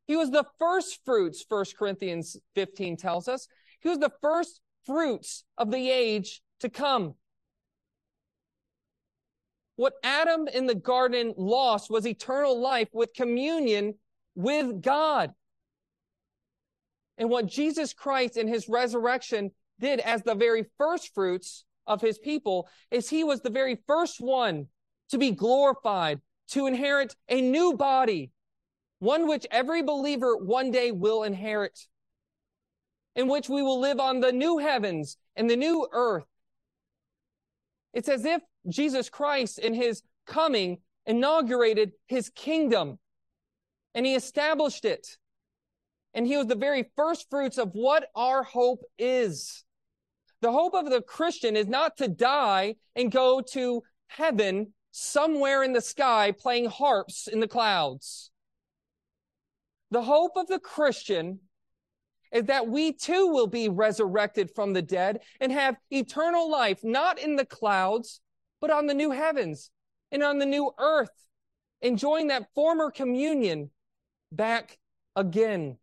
He 0.05 0.15
was 0.15 0.31
the 0.31 0.45
first 0.59 0.99
fruits, 1.05 1.45
1 1.47 1.65
Corinthians 1.77 2.37
15 2.55 2.97
tells 2.97 3.27
us. 3.27 3.47
He 3.79 3.89
was 3.89 3.99
the 3.99 4.11
first 4.21 4.61
fruits 4.85 5.43
of 5.57 5.71
the 5.71 5.89
age 5.89 6.41
to 6.59 6.69
come. 6.69 7.15
What 9.75 9.93
Adam 10.03 10.47
in 10.47 10.67
the 10.67 10.75
garden 10.75 11.33
lost 11.37 11.89
was 11.89 12.05
eternal 12.05 12.59
life 12.59 12.89
with 12.93 13.13
communion 13.13 13.95
with 14.35 14.81
God. 14.81 15.31
And 17.17 17.29
what 17.29 17.47
Jesus 17.47 17.93
Christ 17.93 18.37
in 18.37 18.47
his 18.47 18.67
resurrection 18.67 19.51
did 19.79 19.99
as 19.99 20.23
the 20.23 20.35
very 20.35 20.65
first 20.77 21.13
fruits 21.13 21.65
of 21.87 22.01
his 22.01 22.17
people 22.17 22.67
is 22.91 23.09
he 23.09 23.23
was 23.23 23.41
the 23.41 23.49
very 23.49 23.77
first 23.87 24.19
one 24.19 24.67
to 25.09 25.17
be 25.17 25.31
glorified, 25.31 26.21
to 26.49 26.67
inherit 26.67 27.15
a 27.29 27.41
new 27.41 27.73
body, 27.73 28.31
one 28.99 29.27
which 29.27 29.45
every 29.51 29.83
believer 29.83 30.37
one 30.37 30.71
day 30.71 30.91
will 30.91 31.23
inherit, 31.23 31.79
in 33.15 33.27
which 33.27 33.49
we 33.49 33.61
will 33.61 33.79
live 33.79 33.99
on 33.99 34.19
the 34.19 34.31
new 34.31 34.57
heavens 34.57 35.17
and 35.35 35.49
the 35.49 35.55
new 35.55 35.87
earth. 35.91 36.25
It's 37.93 38.09
as 38.09 38.25
if 38.25 38.41
Jesus 38.67 39.09
Christ 39.09 39.59
in 39.59 39.73
his 39.73 40.01
coming 40.25 40.79
inaugurated 41.05 41.91
his 42.07 42.29
kingdom 42.29 42.97
and 43.93 44.05
he 44.05 44.15
established 44.15 44.85
it. 44.85 45.17
And 46.13 46.27
he 46.27 46.37
was 46.37 46.47
the 46.47 46.55
very 46.55 46.91
first 46.95 47.29
fruits 47.29 47.57
of 47.57 47.71
what 47.73 48.07
our 48.15 48.43
hope 48.43 48.83
is. 48.97 49.63
The 50.43 50.51
hope 50.51 50.73
of 50.73 50.89
the 50.89 51.01
Christian 51.01 51.55
is 51.55 51.67
not 51.67 51.95
to 51.97 52.09
die 52.09 52.75
and 52.97 53.09
go 53.09 53.39
to 53.53 53.81
heaven 54.07 54.73
somewhere 54.91 55.63
in 55.63 55.71
the 55.71 55.79
sky 55.79 56.33
playing 56.37 56.65
harps 56.65 57.29
in 57.29 57.39
the 57.39 57.47
clouds. 57.47 58.29
The 59.89 60.01
hope 60.01 60.33
of 60.35 60.47
the 60.47 60.59
Christian 60.59 61.39
is 62.33 62.43
that 62.47 62.67
we 62.67 62.91
too 62.91 63.29
will 63.29 63.47
be 63.47 63.69
resurrected 63.69 64.51
from 64.53 64.73
the 64.73 64.81
dead 64.81 65.21
and 65.39 65.49
have 65.49 65.77
eternal 65.91 66.51
life, 66.51 66.83
not 66.83 67.19
in 67.19 67.37
the 67.37 67.45
clouds, 67.45 68.19
but 68.59 68.69
on 68.69 68.85
the 68.85 68.93
new 68.93 69.11
heavens 69.11 69.71
and 70.11 70.21
on 70.21 70.39
the 70.39 70.45
new 70.45 70.73
earth, 70.77 71.25
enjoying 71.81 72.27
that 72.27 72.53
former 72.53 72.91
communion 72.91 73.71
back 74.29 74.77
again 75.15 75.77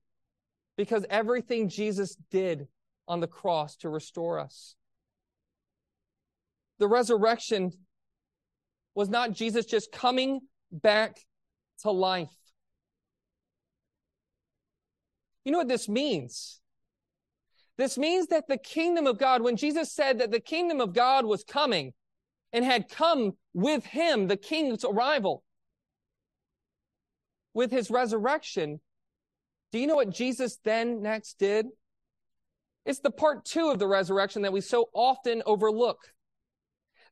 because 0.77 1.07
everything 1.09 1.71
Jesus 1.71 2.15
did 2.31 2.69
on 3.11 3.19
the 3.19 3.27
cross 3.27 3.75
to 3.75 3.89
restore 3.89 4.39
us. 4.39 4.77
The 6.79 6.87
resurrection 6.87 7.73
was 8.95 9.09
not 9.09 9.33
Jesus 9.33 9.67
just 9.67 9.91
coming 9.91 10.43
back 10.71 11.19
to 11.83 11.91
life. 11.91 12.29
You 15.45 15.51
know 15.51 15.59
what 15.59 15.67
this 15.67 15.89
means? 15.89 16.61
This 17.77 17.99
means 17.99 18.29
that 18.29 18.47
the 18.47 18.59
kingdom 18.59 19.09
of 19.09 19.19
God, 19.19 19.43
when 19.43 19.57
Jesus 19.57 19.93
said 19.93 20.21
that 20.21 20.31
the 20.31 20.39
kingdom 20.39 20.81
of 20.81 20.95
God 20.95 21.25
was 21.27 21.43
coming 21.43 21.93
and 22.53 22.65
had 22.65 22.89
come 22.89 23.33
with 23.55 23.85
him, 23.87 24.29
the 24.29 24.37
king's 24.37 24.85
arrival, 24.85 25.43
with 27.55 27.73
his 27.73 27.91
resurrection, 27.91 28.81
do 29.73 29.81
you 29.81 29.89
know 29.89 29.97
what 29.97 30.11
Jesus 30.11 30.59
then 30.63 31.03
next 31.03 31.41
did? 31.41 31.67
It's 32.87 33.01
the 33.01 33.11
part 33.11 33.45
two 33.45 33.69
of 33.71 33.79
the 33.79 33.87
resurrection 33.87 34.43
that 34.43 34.53
we 34.53 34.61
so 34.61 34.89
often 34.95 35.43
overlook. 35.47 35.99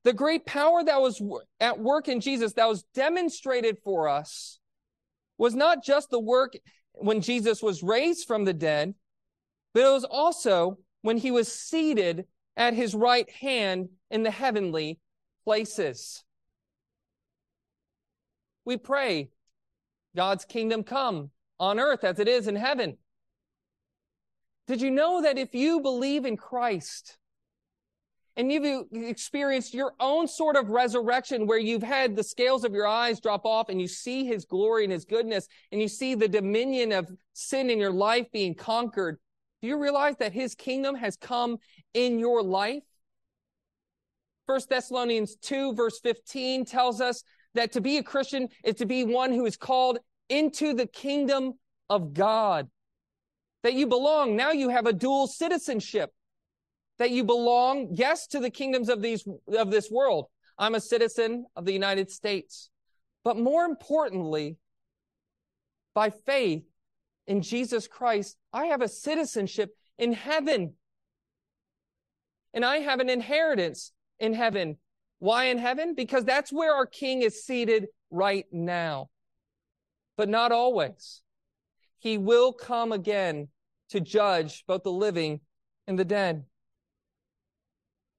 The 0.05 0.13
great 0.13 0.47
power 0.47 0.83
that 0.85 1.01
was 1.01 1.21
at 1.61 1.79
work 1.79 2.09
in 2.09 2.21
Jesus, 2.21 2.55
that 2.55 2.69
was 2.69 2.85
demonstrated 2.95 3.79
for 3.85 4.09
us, 4.09 4.59
was 5.37 5.55
not 5.55 5.85
just 5.85 6.11
the 6.11 6.21
work 6.21 6.55
when 6.93 7.21
Jesus 7.21 7.63
was 7.63 7.83
raised 7.83 8.27
from 8.27 8.45
the 8.45 8.55
dead, 8.55 8.95
but 9.75 9.85
it 9.85 9.93
was 9.93 10.05
also 10.05 10.79
when 11.03 11.19
he 11.19 11.31
was 11.31 11.53
seated 11.53 12.27
at 12.57 12.75
his 12.75 12.95
right 12.95 13.31
hand 13.31 13.89
in 14.11 14.23
the 14.23 14.31
heavenly 14.31 14.99
places. 15.45 16.25
We 18.65 18.77
pray, 18.77 19.31
God's 20.17 20.45
kingdom 20.45 20.83
come 20.83 21.31
on 21.61 21.79
earth 21.79 22.05
as 22.05 22.19
it 22.19 22.29
is 22.29 22.49
in 22.49 22.57
heaven. 22.57 22.99
Did 24.69 24.83
you 24.83 24.91
know 24.91 25.23
that 25.23 25.39
if 25.39 25.55
you 25.55 25.81
believe 25.81 26.27
in 26.27 26.37
Christ 26.37 27.17
and 28.37 28.53
you've 28.53 28.87
experienced 28.93 29.73
your 29.73 29.95
own 29.99 30.29
sort 30.29 30.57
of 30.57 30.69
resurrection 30.69 31.47
where 31.47 31.59
you've 31.59 31.83
had 31.83 32.15
the 32.15 32.23
scales 32.23 32.65
of 32.65 32.75
your 32.75 32.87
eyes 32.87 33.19
drop 33.19 33.47
off 33.47 33.71
and 33.71 33.81
you 33.81 33.89
see 33.89 34.27
his 34.27 34.45
glory 34.45 34.85
and 34.85 34.93
his 34.93 35.07
goodness 35.07 35.49
and 35.73 35.81
you 35.81 35.89
see 35.89 36.15
the 36.15 36.29
dominion 36.29 36.93
of 36.93 37.11
sin 37.33 37.71
in 37.71 37.79
your 37.79 37.91
life 37.91 38.31
being 38.31 38.55
conquered, 38.55 39.19
do 39.63 39.69
you 39.69 39.79
realize 39.79 40.17
that 40.19 40.35
his 40.35 40.55
kingdom 40.55 40.95
has 40.97 41.17
come 41.17 41.57
in 41.95 42.19
your 42.19 42.43
life? 42.43 42.85
First 44.47 44.69
Thessalonians 44.69 45.37
2 45.37 45.73
verse 45.73 45.99
15 46.01 46.67
tells 46.67 47.01
us 47.01 47.25
that 47.55 47.73
to 47.73 47.81
be 47.81 47.97
a 47.97 48.03
Christian 48.03 48.49
is 48.65 48.75
to 48.77 48.87
be 48.87 49.05
one 49.05 49.33
who 49.33 49.47
is 49.47 49.57
called 49.57 49.99
into 50.29 50.75
the 50.75 50.87
kingdom 50.87 51.55
of 51.89 52.13
God 52.13 52.69
that 53.63 53.75
you 53.75 53.87
belong. 53.87 54.37
Now 54.37 54.53
you 54.53 54.69
have 54.69 54.87
a 54.87 54.93
dual 54.93 55.27
citizenship. 55.27 56.13
That 56.99 57.11
you 57.11 57.23
belong, 57.23 57.91
yes, 57.93 58.27
to 58.29 58.41
the 58.41 58.51
kingdoms 58.51 58.89
of 58.89 59.03
these, 59.03 59.25
of 59.57 59.71
this 59.71 59.89
world. 59.91 60.27
I'm 60.59 60.75
a 60.75 60.81
citizen 60.81 61.47
of 61.55 61.65
the 61.65 61.73
United 61.73 62.11
States. 62.11 62.71
But 63.23 63.37
more 63.37 63.65
importantly, 63.65 64.57
by 65.95 66.11
faith 66.11 66.65
in 67.27 67.43
Jesus 67.43 67.87
Christ, 67.87 68.37
I 68.53 68.67
have 68.67 68.83
a 68.83 68.89
citizenship 68.89 69.77
in 69.97 70.13
heaven. 70.13 70.75
And 72.53 72.65
I 72.65 72.79
have 72.79 72.99
an 72.99 73.09
inheritance 73.09 73.93
in 74.19 74.35
heaven. 74.35 74.79
Why 75.21 75.45
in 75.47 75.59
heaven? 75.59 75.95
Because 75.95 76.25
that's 76.25 76.53
where 76.53 76.75
our 76.75 76.87
king 76.87 77.23
is 77.23 77.45
seated 77.45 77.87
right 78.11 78.47
now. 78.51 79.11
But 80.17 80.29
not 80.29 80.51
always. 80.51 81.23
He 81.99 82.19
will 82.19 82.53
come 82.53 82.93
again 82.93 83.49
to 83.91 84.01
judge 84.01 84.65
both 84.67 84.83
the 84.83 84.93
living 84.93 85.41
and 85.87 85.99
the 85.99 86.05
dead. 86.05 86.45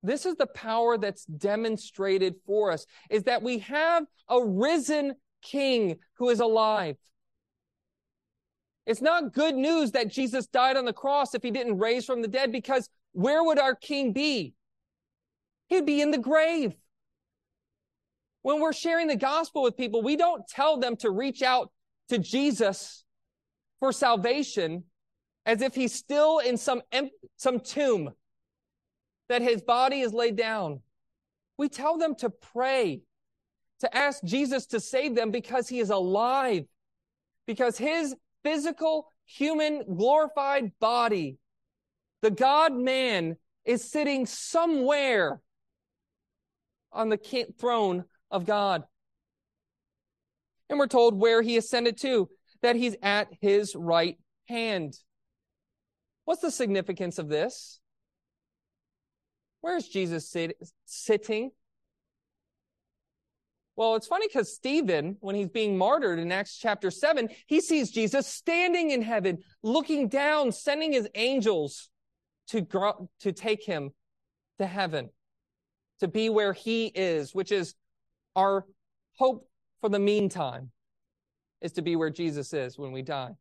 This 0.02 0.26
is 0.26 0.36
the 0.36 0.48
power 0.48 0.98
that's 0.98 1.26
demonstrated 1.26 2.36
for 2.46 2.72
us 2.72 2.86
is 3.10 3.24
that 3.24 3.44
we 3.44 3.60
have 3.60 4.06
a 4.30 4.44
risen 4.44 5.16
king 5.42 5.98
who 6.18 6.30
is 6.30 6.40
alive. 6.40 6.96
It's 8.86 9.02
not 9.02 9.34
good 9.34 9.56
news 9.56 9.92
that 9.92 10.08
Jesus 10.08 10.48
died 10.48 10.78
on 10.78 10.86
the 10.86 10.94
cross 10.94 11.36
if 11.36 11.44
he 11.44 11.52
didn't 11.52 11.78
raise 11.78 12.06
from 12.06 12.22
the 12.22 12.28
dead 12.28 12.52
because 12.52 12.90
where 13.12 13.44
would 13.44 13.60
our 13.60 13.76
king 13.76 14.14
be? 14.14 14.54
He'd 15.68 15.86
be 15.86 16.02
in 16.02 16.12
the 16.12 16.18
grave. 16.18 16.74
When 18.42 18.60
we're 18.60 18.74
sharing 18.74 19.08
the 19.08 19.16
gospel 19.16 19.62
with 19.62 19.78
people, 19.78 20.02
we 20.02 20.16
don't 20.16 20.48
tell 20.48 20.80
them 20.80 20.96
to 20.98 21.12
reach 21.12 21.42
out 21.42 21.72
to 22.08 22.18
Jesus 22.18 23.04
for 23.80 23.92
salvation 23.92 24.84
as 25.46 25.62
if 25.62 25.74
he's 25.74 25.94
still 25.94 26.40
in 26.40 26.58
some, 26.58 26.82
some 27.38 27.60
tomb, 27.60 28.12
that 29.30 29.42
his 29.42 29.62
body 29.62 30.02
is 30.02 30.14
laid 30.14 30.36
down. 30.36 30.82
We 31.58 31.70
tell 31.70 31.98
them 31.98 32.16
to 32.16 32.30
pray, 32.30 33.02
to 33.80 33.96
ask 33.96 34.24
Jesus 34.24 34.68
to 34.68 34.80
save 34.80 35.16
them 35.16 35.32
because 35.32 35.70
he 35.70 35.80
is 35.80 35.90
alive, 35.90 36.66
because 37.48 37.78
his 37.78 38.16
physical, 38.44 39.12
human, 39.26 39.84
glorified 39.96 40.72
body, 40.80 41.38
the 42.22 42.32
God 42.32 42.74
man, 42.74 43.38
is 43.66 43.90
sitting 43.90 44.26
somewhere 44.26 45.42
on 46.92 47.10
the 47.10 47.46
throne 47.60 48.04
of 48.32 48.46
God. 48.46 48.84
And 50.70 50.78
we're 50.80 50.88
told 50.88 51.20
where 51.20 51.42
he 51.42 51.58
ascended 51.58 51.98
to, 52.02 52.30
that 52.62 52.76
he's 52.76 52.96
at 53.02 53.28
his 53.42 53.76
right 53.76 54.18
hand. 54.48 54.96
What's 56.26 56.42
the 56.42 56.52
significance 56.52 57.18
of 57.18 57.30
this? 57.30 57.80
Where's 59.62 59.88
Jesus 59.88 60.30
sit- 60.30 60.58
sitting? 60.86 61.52
Well, 63.76 63.96
it's 63.96 64.08
funny 64.08 64.28
because 64.28 64.54
Stephen, 64.54 65.16
when 65.22 65.36
he's 65.36 65.48
being 65.48 65.78
martyred 65.78 66.20
in 66.20 66.32
Acts 66.32 66.58
chapter 66.58 66.92
7, 66.92 67.30
he 67.48 67.62
sees 67.62 67.92
Jesus 67.92 68.28
standing 68.28 68.92
in 68.92 69.02
heaven, 69.02 69.38
looking 69.64 70.10
down, 70.10 70.52
sending 70.52 70.92
his 70.92 71.08
angels 71.16 71.90
to, 72.50 72.62
gro- 72.62 73.10
to 73.22 73.32
take 73.32 73.64
him 73.64 73.92
to 74.60 74.66
heaven, 74.66 75.10
to 76.02 76.10
be 76.10 76.30
where 76.30 76.52
he 76.52 76.88
is, 76.88 77.34
which 77.34 77.54
is 77.54 77.76
our 78.36 78.66
hope 79.18 79.48
for 79.80 79.90
the 79.90 80.00
meantime, 80.00 80.72
is 81.62 81.74
to 81.74 81.82
be 81.82 81.96
where 81.96 82.10
Jesus 82.10 82.54
is 82.54 82.78
when 82.78 82.92
we 82.92 83.02
die. 83.02 83.32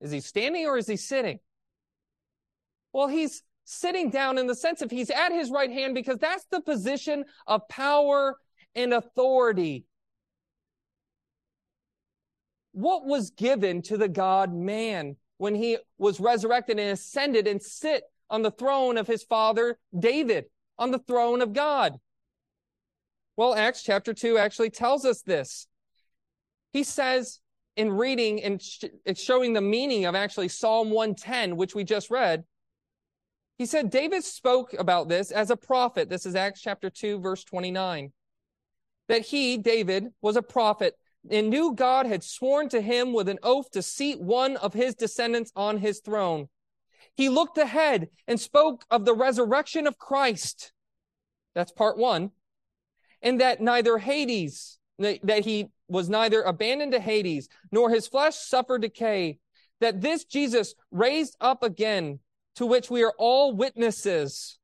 Is 0.00 0.10
he 0.10 0.20
standing 0.20 0.66
or 0.66 0.76
is 0.76 0.86
he 0.86 0.96
sitting? 0.96 1.38
Well, 2.92 3.08
he's 3.08 3.42
sitting 3.64 4.10
down 4.10 4.38
in 4.38 4.46
the 4.46 4.54
sense 4.54 4.82
of 4.82 4.90
he's 4.90 5.10
at 5.10 5.32
his 5.32 5.50
right 5.50 5.70
hand 5.70 5.94
because 5.94 6.18
that's 6.18 6.44
the 6.50 6.60
position 6.60 7.24
of 7.46 7.68
power 7.68 8.36
and 8.74 8.92
authority. 8.92 9.84
What 12.72 13.06
was 13.06 13.30
given 13.30 13.82
to 13.82 13.96
the 13.96 14.08
God 14.08 14.52
man 14.52 15.16
when 15.38 15.54
he 15.54 15.78
was 15.98 16.20
resurrected 16.20 16.78
and 16.78 16.90
ascended 16.90 17.46
and 17.46 17.62
sit 17.62 18.02
on 18.28 18.42
the 18.42 18.50
throne 18.50 18.96
of 18.96 19.06
his 19.06 19.22
father 19.22 19.78
David, 19.96 20.46
on 20.78 20.90
the 20.90 20.98
throne 20.98 21.42
of 21.42 21.52
God? 21.52 21.98
Well, 23.36 23.54
Acts 23.54 23.82
chapter 23.82 24.12
2 24.12 24.36
actually 24.38 24.70
tells 24.70 25.04
us 25.04 25.22
this. 25.22 25.66
He 26.72 26.84
says, 26.84 27.40
in 27.76 27.90
reading 27.90 28.42
and 28.42 28.60
sh- 28.60 28.84
showing 29.14 29.52
the 29.52 29.60
meaning 29.60 30.04
of 30.04 30.14
actually 30.14 30.48
Psalm 30.48 30.90
110, 30.90 31.56
which 31.56 31.74
we 31.74 31.84
just 31.84 32.10
read, 32.10 32.44
he 33.58 33.66
said 33.66 33.90
David 33.90 34.24
spoke 34.24 34.74
about 34.78 35.08
this 35.08 35.30
as 35.30 35.50
a 35.50 35.56
prophet. 35.56 36.08
This 36.08 36.26
is 36.26 36.34
Acts 36.34 36.60
chapter 36.60 36.90
2, 36.90 37.20
verse 37.20 37.44
29. 37.44 38.12
That 39.08 39.22
he, 39.22 39.56
David, 39.56 40.08
was 40.20 40.36
a 40.36 40.42
prophet 40.42 40.94
and 41.30 41.50
knew 41.50 41.74
God 41.74 42.06
had 42.06 42.24
sworn 42.24 42.68
to 42.70 42.80
him 42.80 43.12
with 43.12 43.28
an 43.28 43.38
oath 43.42 43.70
to 43.72 43.82
seat 43.82 44.20
one 44.20 44.56
of 44.56 44.74
his 44.74 44.94
descendants 44.94 45.52
on 45.54 45.78
his 45.78 46.00
throne. 46.00 46.48
He 47.14 47.28
looked 47.28 47.58
ahead 47.58 48.08
and 48.26 48.40
spoke 48.40 48.84
of 48.90 49.04
the 49.04 49.14
resurrection 49.14 49.86
of 49.86 49.98
Christ. 49.98 50.72
That's 51.54 51.72
part 51.72 51.98
one. 51.98 52.30
And 53.20 53.40
that 53.40 53.60
neither 53.60 53.98
Hades, 53.98 54.78
that 54.98 55.44
he 55.44 55.68
was 55.92 56.08
neither 56.08 56.42
abandoned 56.42 56.92
to 56.92 57.00
Hades, 57.00 57.48
nor 57.70 57.90
his 57.90 58.08
flesh 58.08 58.36
suffered 58.36 58.82
decay, 58.82 59.38
that 59.80 60.00
this 60.00 60.24
Jesus 60.24 60.74
raised 60.90 61.36
up 61.40 61.62
again, 61.62 62.18
to 62.56 62.66
which 62.66 62.90
we 62.90 63.02
are 63.02 63.14
all 63.18 63.54
witnesses. 63.54 64.58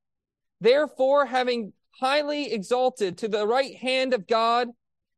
Therefore, 0.60 1.26
having 1.26 1.72
highly 2.00 2.52
exalted 2.52 3.18
to 3.18 3.28
the 3.28 3.46
right 3.46 3.76
hand 3.76 4.14
of 4.14 4.26
God, 4.26 4.68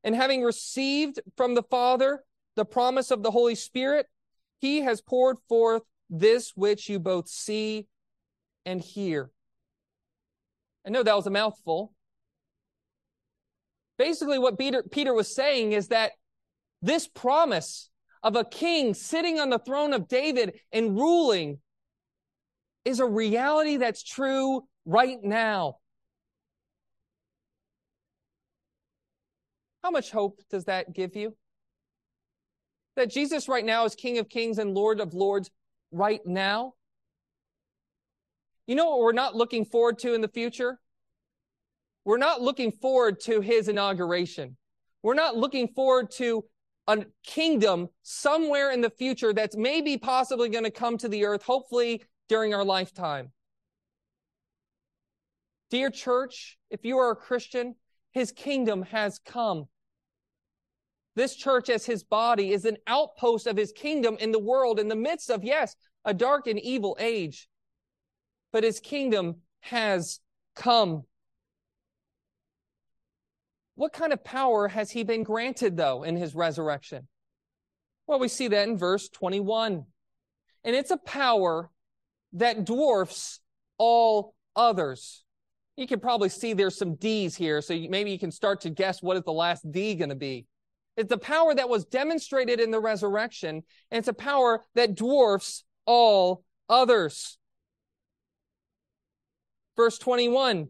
and 0.03 0.15
having 0.15 0.43
received 0.43 1.21
from 1.37 1.55
the 1.55 1.63
Father 1.63 2.25
the 2.57 2.65
promise 2.65 3.11
of 3.11 3.23
the 3.23 3.31
Holy 3.31 3.55
Spirit, 3.55 4.07
he 4.59 4.81
has 4.81 5.01
poured 5.01 5.37
forth 5.49 5.83
this 6.09 6.53
which 6.57 6.89
you 6.89 6.99
both 6.99 7.29
see 7.29 7.87
and 8.65 8.81
hear. 8.81 9.31
I 10.87 10.91
know 10.91 11.03
that 11.03 11.17
was 11.17 11.27
a 11.27 11.31
mouthful, 11.31 11.93
Basically, 14.01 14.39
what 14.39 14.59
Peter, 14.59 14.83
Peter 14.83 15.13
was 15.13 15.35
saying 15.35 15.73
is 15.73 15.89
that 15.89 16.13
this 16.81 17.07
promise 17.07 17.91
of 18.23 18.35
a 18.35 18.47
king 18.47 18.95
sitting 18.95 19.39
on 19.39 19.51
the 19.51 19.59
throne 19.59 19.93
of 19.93 20.09
David 20.09 20.59
and 20.73 20.97
ruling 20.97 21.59
is 22.87 22.99
a 22.99 23.05
reality 23.05 23.77
that's 23.77 24.03
true 24.03 24.63
right 24.87 25.19
now. 25.23 25.77
How 29.83 29.91
much 29.91 30.11
hope 30.11 30.41
does 30.51 30.65
that 30.65 30.95
give 30.95 31.15
you? 31.15 31.37
That 32.97 33.11
Jesus 33.11 33.51
right 33.51 33.67
now 33.67 33.85
is 33.85 33.95
King 33.95 34.17
of 34.17 34.31
Kings 34.31 34.57
and 34.57 34.73
Lord 34.73 35.01
of 35.01 35.13
Lords 35.13 35.51
right 35.93 36.23
now? 36.25 36.73
You 38.67 38.77
know 38.77 38.89
what 38.89 39.01
we're 39.01 39.13
not 39.13 39.37
looking 39.37 39.67
forward 39.67 39.99
to 39.99 40.15
in 40.15 40.23
the 40.23 40.29
future? 40.29 40.79
We're 42.05 42.19
not 42.19 42.41
looking 42.41 42.73
forward 42.73 43.21
to 43.21 43.41
his 43.41 43.69
inauguration. 43.69 44.57
We're 45.03 45.15
not 45.15 45.37
looking 45.37 45.69
forward 45.69 46.11
to 46.13 46.45
a 46.87 47.05
kingdom 47.25 47.89
somewhere 48.03 48.73
in 48.73 48.81
the 48.81 48.91
future 48.91 49.33
that's 49.33 49.57
maybe 49.57 49.97
possibly 49.97 50.49
going 50.49 50.65
to 50.65 50.71
come 50.71 50.99
to 50.99 51.09
the 51.09 51.25
earth, 51.25 51.43
hopefully 51.43 52.03
during 52.29 52.55
our 52.55 52.65
lifetime. 52.65 53.33
Dear 55.71 55.91
church, 55.91 56.59
if 56.69 56.85
you 56.85 56.99
are 56.99 57.13
a 57.13 57.17
Christian, 57.17 57.77
his 58.13 58.33
kingdom 58.33 58.83
has 58.83 59.21
come. 59.25 59.69
This 61.15 61.37
church, 61.37 61.69
as 61.69 61.87
his 61.87 62.03
body, 62.03 62.53
is 62.53 62.65
an 62.65 62.77
outpost 62.87 63.47
of 63.47 63.57
his 63.57 63.73
kingdom 63.73 64.17
in 64.19 64.33
the 64.33 64.39
world 64.39 64.81
in 64.81 64.89
the 64.89 64.97
midst 64.97 65.31
of, 65.31 65.45
yes, 65.45 65.77
a 66.05 66.15
dark 66.15 66.47
and 66.47 66.59
evil 66.59 66.97
age. 66.99 67.49
But 68.53 68.65
his 68.65 68.81
kingdom 68.81 69.43
has 69.61 70.21
come. 70.57 71.05
What 73.81 73.95
kind 73.95 74.13
of 74.13 74.23
power 74.23 74.69
has 74.69 74.91
he 74.91 75.05
been 75.05 75.23
granted, 75.23 75.75
though, 75.75 76.03
in 76.03 76.15
his 76.15 76.35
resurrection? 76.35 77.09
Well, 78.07 78.19
we 78.19 78.29
see 78.29 78.47
that 78.49 78.69
in 78.69 78.77
verse 78.77 79.09
21. 79.09 79.87
And 80.65 80.77
it's 80.77 80.91
a 80.91 80.99
power 80.99 81.71
that 82.35 82.67
dwarfs 82.67 83.41
all 83.79 84.35
others. 84.55 85.25
You 85.79 85.87
can 85.87 85.99
probably 85.99 86.29
see 86.29 86.53
there's 86.53 86.77
some 86.77 86.97
D's 86.97 87.35
here, 87.35 87.63
so 87.63 87.75
maybe 87.89 88.11
you 88.11 88.19
can 88.19 88.31
start 88.31 88.61
to 88.61 88.69
guess 88.69 89.03
what 89.03 89.17
is 89.17 89.23
the 89.23 89.33
last 89.33 89.65
D 89.73 89.95
going 89.95 90.11
to 90.11 90.15
be. 90.15 90.45
It's 90.99 91.09
the 91.09 91.17
power 91.17 91.55
that 91.55 91.71
was 91.71 91.87
demonstrated 91.87 92.61
in 92.61 92.71
the 92.71 92.81
resurrection, 92.81 93.63
and 93.91 93.99
it's 93.99 94.09
a 94.09 94.13
power 94.13 94.63
that 94.75 94.95
dwarfs 94.95 95.65
all 95.87 96.45
others. 96.69 97.39
Verse 99.75 99.97
21 99.97 100.69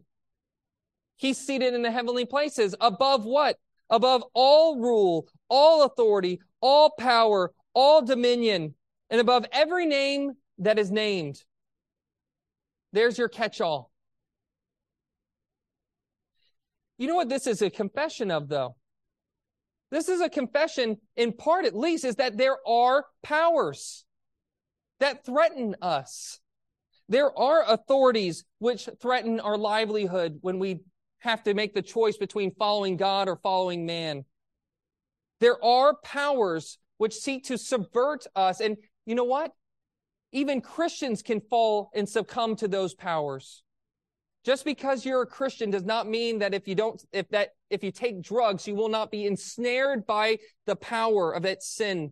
He's 1.21 1.37
seated 1.37 1.75
in 1.75 1.83
the 1.83 1.91
heavenly 1.91 2.25
places 2.25 2.73
above 2.81 3.25
what? 3.25 3.57
Above 3.91 4.23
all 4.33 4.79
rule, 4.79 5.27
all 5.49 5.83
authority, 5.83 6.39
all 6.61 6.89
power, 6.97 7.53
all 7.75 8.01
dominion, 8.01 8.73
and 9.11 9.21
above 9.21 9.45
every 9.51 9.85
name 9.85 10.31
that 10.57 10.79
is 10.79 10.89
named. 10.89 11.43
There's 12.91 13.19
your 13.19 13.29
catch 13.29 13.61
all. 13.61 13.91
You 16.97 17.05
know 17.05 17.15
what 17.15 17.29
this 17.29 17.45
is 17.45 17.61
a 17.61 17.69
confession 17.69 18.31
of, 18.31 18.49
though? 18.49 18.75
This 19.91 20.09
is 20.09 20.21
a 20.21 20.29
confession, 20.29 20.97
in 21.15 21.33
part 21.33 21.65
at 21.65 21.77
least, 21.77 22.03
is 22.03 22.15
that 22.15 22.35
there 22.35 22.57
are 22.67 23.05
powers 23.21 24.05
that 24.99 25.23
threaten 25.23 25.75
us. 25.83 26.39
There 27.09 27.37
are 27.37 27.63
authorities 27.67 28.43
which 28.57 28.89
threaten 28.99 29.39
our 29.39 29.57
livelihood 29.57 30.39
when 30.41 30.57
we 30.57 30.79
have 31.21 31.43
to 31.43 31.53
make 31.53 31.73
the 31.73 31.81
choice 31.81 32.17
between 32.17 32.53
following 32.55 32.97
God 32.97 33.29
or 33.29 33.35
following 33.37 33.85
man. 33.85 34.25
There 35.39 35.63
are 35.63 35.95
powers 36.03 36.77
which 36.97 37.15
seek 37.15 37.45
to 37.45 37.57
subvert 37.57 38.25
us. 38.35 38.59
And 38.59 38.77
you 39.05 39.15
know 39.15 39.23
what? 39.23 39.51
Even 40.31 40.61
Christians 40.61 41.21
can 41.21 41.41
fall 41.41 41.89
and 41.95 42.07
succumb 42.07 42.55
to 42.57 42.67
those 42.67 42.93
powers. 42.93 43.63
Just 44.43 44.65
because 44.65 45.05
you're 45.05 45.21
a 45.21 45.27
Christian 45.27 45.69
does 45.69 45.83
not 45.83 46.07
mean 46.07 46.39
that 46.39 46.53
if 46.53 46.67
you 46.67 46.73
don't, 46.73 47.03
if 47.11 47.29
that, 47.29 47.49
if 47.69 47.83
you 47.83 47.91
take 47.91 48.21
drugs, 48.21 48.67
you 48.67 48.73
will 48.73 48.89
not 48.89 49.11
be 49.11 49.25
ensnared 49.25 50.07
by 50.07 50.39
the 50.65 50.75
power 50.75 51.31
of 51.31 51.43
that 51.43 51.61
sin, 51.61 52.11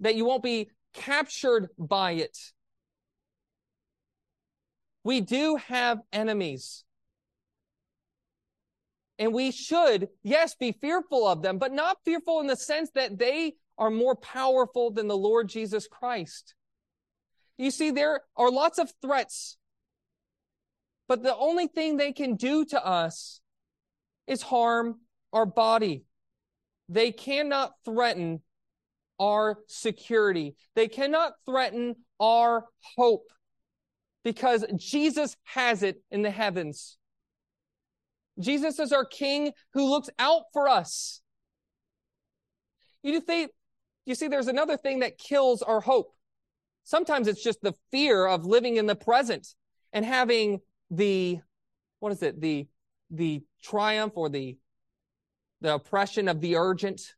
that 0.00 0.16
you 0.16 0.24
won't 0.24 0.42
be 0.42 0.70
captured 0.94 1.68
by 1.78 2.12
it. 2.12 2.36
We 5.04 5.20
do 5.20 5.56
have 5.56 6.00
enemies. 6.12 6.84
And 9.18 9.32
we 9.32 9.50
should, 9.50 10.08
yes, 10.22 10.54
be 10.54 10.72
fearful 10.72 11.26
of 11.26 11.42
them, 11.42 11.58
but 11.58 11.72
not 11.72 11.98
fearful 12.04 12.40
in 12.40 12.46
the 12.46 12.56
sense 12.56 12.90
that 12.94 13.18
they 13.18 13.54
are 13.76 13.90
more 13.90 14.14
powerful 14.14 14.90
than 14.90 15.08
the 15.08 15.16
Lord 15.16 15.48
Jesus 15.48 15.88
Christ. 15.88 16.54
You 17.56 17.70
see, 17.70 17.90
there 17.90 18.20
are 18.36 18.50
lots 18.50 18.78
of 18.78 18.92
threats, 19.02 19.56
but 21.08 21.22
the 21.22 21.34
only 21.34 21.66
thing 21.66 21.96
they 21.96 22.12
can 22.12 22.36
do 22.36 22.64
to 22.66 22.84
us 22.84 23.40
is 24.28 24.42
harm 24.42 25.00
our 25.32 25.46
body. 25.46 26.04
They 26.88 27.10
cannot 27.10 27.72
threaten 27.84 28.42
our 29.18 29.58
security. 29.66 30.54
They 30.76 30.86
cannot 30.86 31.32
threaten 31.44 31.96
our 32.20 32.66
hope 32.96 33.26
because 34.22 34.64
Jesus 34.76 35.36
has 35.44 35.82
it 35.82 36.02
in 36.10 36.22
the 36.22 36.30
heavens. 36.30 36.98
Jesus 38.40 38.78
is 38.78 38.92
our 38.92 39.04
King 39.04 39.52
who 39.72 39.88
looks 39.88 40.10
out 40.18 40.44
for 40.52 40.68
us. 40.68 41.20
You 43.02 43.20
think, 43.20 43.50
you 44.06 44.14
see, 44.14 44.28
there's 44.28 44.48
another 44.48 44.76
thing 44.76 45.00
that 45.00 45.18
kills 45.18 45.62
our 45.62 45.80
hope. 45.80 46.12
Sometimes 46.84 47.28
it's 47.28 47.42
just 47.42 47.60
the 47.60 47.74
fear 47.90 48.26
of 48.26 48.44
living 48.46 48.76
in 48.76 48.86
the 48.86 48.96
present 48.96 49.46
and 49.92 50.04
having 50.04 50.60
the, 50.90 51.38
what 52.00 52.12
is 52.12 52.22
it, 52.22 52.40
the, 52.40 52.66
the 53.10 53.42
triumph 53.62 54.14
or 54.16 54.28
the, 54.28 54.56
the 55.60 55.74
oppression 55.74 56.28
of 56.28 56.40
the 56.40 56.56
urgent, 56.56 57.14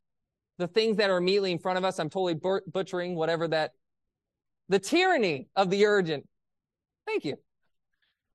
the 0.57 0.67
things 0.67 0.97
that 0.97 1.09
are 1.09 1.17
immediately 1.17 1.51
in 1.51 1.59
front 1.59 1.77
of 1.77 1.85
us. 1.85 1.99
I'm 1.99 2.09
totally 2.09 2.39
butchering 2.67 3.15
whatever 3.15 3.47
that, 3.49 3.71
the 4.69 4.79
tyranny 4.79 5.49
of 5.55 5.69
the 5.69 5.85
urgent. 5.85 6.27
Thank 7.05 7.25
you. 7.25 7.37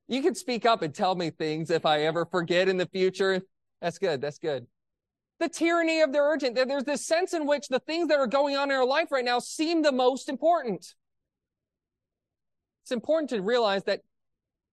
You 0.08 0.22
can 0.22 0.34
speak 0.34 0.66
up 0.66 0.82
and 0.82 0.94
tell 0.94 1.14
me 1.14 1.30
things 1.30 1.70
if 1.70 1.84
I 1.84 2.02
ever 2.02 2.26
forget 2.26 2.68
in 2.68 2.76
the 2.76 2.86
future. 2.86 3.42
That's 3.80 3.98
good. 3.98 4.20
That's 4.20 4.38
good. 4.38 4.66
The 5.40 5.48
tyranny 5.48 6.00
of 6.00 6.12
the 6.12 6.18
urgent. 6.18 6.54
There's 6.54 6.84
this 6.84 7.04
sense 7.06 7.34
in 7.34 7.46
which 7.46 7.68
the 7.68 7.80
things 7.80 8.08
that 8.08 8.18
are 8.18 8.26
going 8.26 8.56
on 8.56 8.70
in 8.70 8.76
our 8.76 8.86
life 8.86 9.10
right 9.10 9.24
now 9.24 9.38
seem 9.38 9.82
the 9.82 9.92
most 9.92 10.28
important. 10.28 10.94
It's 12.84 12.92
important 12.92 13.30
to 13.30 13.42
realize 13.42 13.84
that 13.84 14.00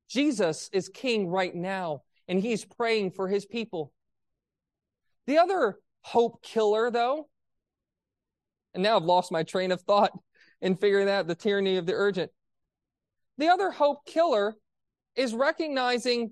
Jesus 0.07 0.69
is 0.71 0.87
king 0.87 1.27
right 1.27 1.53
now 1.53 2.03
and 2.27 2.39
he's 2.39 2.63
praying 2.63 3.11
for 3.11 3.27
his 3.27 3.45
people. 3.45 3.91
The 5.25 5.39
other 5.39 5.79
hope 6.01 6.43
killer, 6.43 6.91
though, 6.91 7.27
and 8.73 8.83
now 8.83 8.97
I've 8.97 9.03
lost 9.03 9.31
my 9.31 9.43
train 9.43 9.71
of 9.71 9.81
thought 9.81 10.11
in 10.61 10.75
figuring 10.75 11.09
out 11.09 11.27
the 11.27 11.35
tyranny 11.35 11.77
of 11.77 11.85
the 11.85 11.93
urgent. 11.93 12.31
The 13.37 13.49
other 13.49 13.71
hope 13.71 14.05
killer 14.05 14.55
is 15.15 15.33
recognizing 15.33 16.31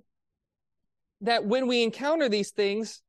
that 1.21 1.45
when 1.45 1.67
we 1.67 1.83
encounter 1.83 2.29
these 2.29 2.51
things, 2.51 3.01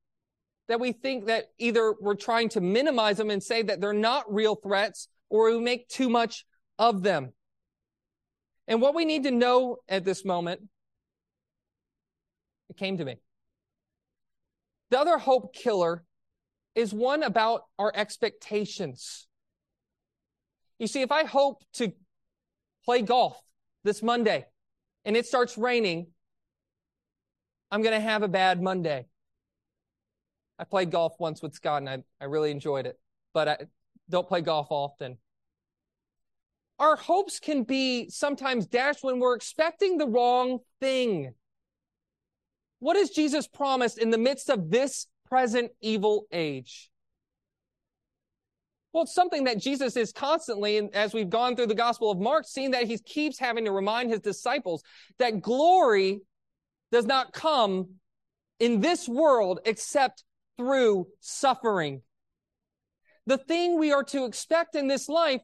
that 0.68 0.80
we 0.80 0.92
think 0.92 1.26
that 1.26 1.46
either 1.58 1.94
we're 2.00 2.14
trying 2.14 2.48
to 2.50 2.61
minimize 2.61 3.16
them 3.16 3.30
and 3.30 3.42
say 3.42 3.62
that 3.62 3.80
they're 3.80 3.92
not 3.92 4.32
real 4.32 4.54
threats 4.54 5.08
or 5.28 5.50
we 5.50 5.61
make 5.61 5.88
too 5.88 6.08
much 6.08 6.44
of 6.78 7.02
them. 7.02 7.32
And 8.68 8.80
what 8.80 8.94
we 8.94 9.04
need 9.04 9.24
to 9.24 9.30
know 9.30 9.78
at 9.88 10.04
this 10.04 10.24
moment, 10.24 10.62
it 12.70 12.76
came 12.76 12.98
to 12.98 13.04
me. 13.04 13.16
The 14.90 15.00
other 15.00 15.18
hope 15.18 15.54
killer 15.54 16.04
is 16.74 16.92
one 16.92 17.22
about 17.22 17.62
our 17.78 17.92
expectations. 17.94 19.26
You 20.78 20.87
see, 20.87 21.02
if 21.02 21.12
I 21.12 21.24
hope 21.24 21.62
to 21.74 21.92
play 22.85 23.02
golf 23.02 23.38
this 23.85 24.02
Monday, 24.02 24.46
and 25.05 25.17
it 25.17 25.27
starts 25.27 25.59
raining, 25.59 26.09
I'm 27.71 27.83
going 27.83 27.95
to 27.95 28.01
have 28.01 28.23
a 28.23 28.29
bad 28.29 28.62
Monday. 28.62 29.07
I 30.59 30.65
played 30.65 30.91
golf 30.91 31.15
once 31.19 31.43
with 31.43 31.55
Scott 31.55 31.83
and 31.83 31.88
I, 31.88 32.05
I 32.21 32.27
really 32.27 32.51
enjoyed 32.51 32.87
it, 32.87 32.99
but 33.33 33.49
I 33.49 33.59
don't 34.09 34.29
play 34.29 34.43
golf 34.43 34.69
often. 34.71 35.19
Our 36.79 36.97
hopes 36.97 37.41
can 37.41 37.65
be 37.65 38.09
sometimes 38.11 38.67
dashed 38.67 39.03
when 39.03 39.19
we're 39.19 39.35
expecting 39.35 39.99
the 39.99 40.07
wrong 40.07 40.61
thing. 40.81 41.35
What 42.81 42.97
has 42.97 43.11
Jesus 43.11 43.47
promised 43.47 43.99
in 43.99 44.11
the 44.11 44.19
midst 44.19 44.51
of 44.51 44.71
this 44.71 45.07
present 45.29 45.73
evil 45.81 46.27
age? 46.33 46.91
Well, 48.92 49.05
it's 49.05 49.14
something 49.14 49.44
that 49.44 49.59
Jesus 49.59 49.96
is 49.96 50.12
constantly, 50.12 50.90
as 50.92 51.14
we've 51.14 51.31
gone 51.31 51.57
through 51.57 51.68
the 51.68 51.74
Gospel 51.74 52.11
of 52.11 52.18
Mark, 52.18 52.44
seeing 52.46 52.72
that 52.72 52.87
he 52.87 52.98
keeps 52.98 53.38
having 53.38 53.64
to 53.64 53.72
remind 53.72 54.11
his 54.11 54.20
disciples 54.20 54.83
that 55.18 55.40
glory 55.40 56.20
does 56.90 57.07
not 57.07 57.33
come 57.33 57.94
in 58.61 58.81
this 58.81 59.09
world 59.09 59.61
except 59.64 60.24
through 60.59 61.07
suffering. 61.20 62.02
The 63.26 63.38
thing 63.38 63.78
we 63.78 63.92
are 63.92 64.05
to 64.05 64.26
expect 64.26 64.74
in 64.74 64.88
this 64.88 65.09
life, 65.09 65.40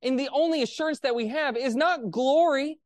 and 0.00 0.18
the 0.18 0.28
only 0.32 0.62
assurance 0.62 1.00
that 1.00 1.16
we 1.16 1.28
have, 1.28 1.56
is 1.56 1.74
not 1.74 2.10
glory, 2.10 2.78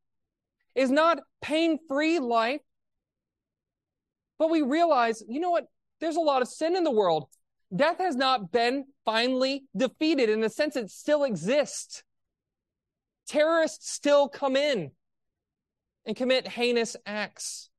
is 0.73 0.89
not 0.89 1.19
pain 1.41 1.77
free 1.87 2.17
life. 2.17 2.61
But 4.39 4.49
we 4.49 4.61
realize, 4.63 5.21
you 5.27 5.39
know 5.39 5.51
what? 5.51 5.65
There's 5.99 6.15
a 6.15 6.21
lot 6.21 6.41
of 6.41 6.47
sin 6.47 6.75
in 6.75 6.83
the 6.83 6.91
world. 6.91 7.27
Death 7.75 7.99
has 7.99 8.15
not 8.15 8.51
been 8.51 8.85
finally 9.05 9.65
defeated 9.75 10.29
in 10.29 10.41
the 10.41 10.49
sense 10.49 10.75
it 10.75 10.89
still 10.89 11.23
exists. 11.23 12.03
Terrorists 13.27 13.91
still 13.91 14.27
come 14.27 14.55
in 14.55 14.91
and 16.05 16.15
commit 16.15 16.47
heinous 16.47 16.95
acts. 17.05 17.69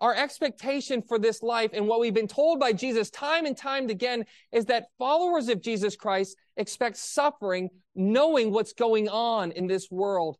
Our 0.00 0.14
expectation 0.14 1.02
for 1.02 1.18
this 1.18 1.42
life 1.42 1.70
and 1.72 1.88
what 1.88 1.98
we've 1.98 2.14
been 2.14 2.28
told 2.28 2.60
by 2.60 2.72
Jesus 2.72 3.10
time 3.10 3.46
and 3.46 3.56
time 3.56 3.88
again 3.88 4.26
is 4.52 4.66
that 4.66 4.88
followers 4.98 5.48
of 5.48 5.62
Jesus 5.62 5.96
Christ 5.96 6.36
expect 6.56 6.98
suffering 6.98 7.70
knowing 7.94 8.52
what's 8.52 8.74
going 8.74 9.08
on 9.08 9.50
in 9.52 9.66
this 9.66 9.90
world. 9.90 10.36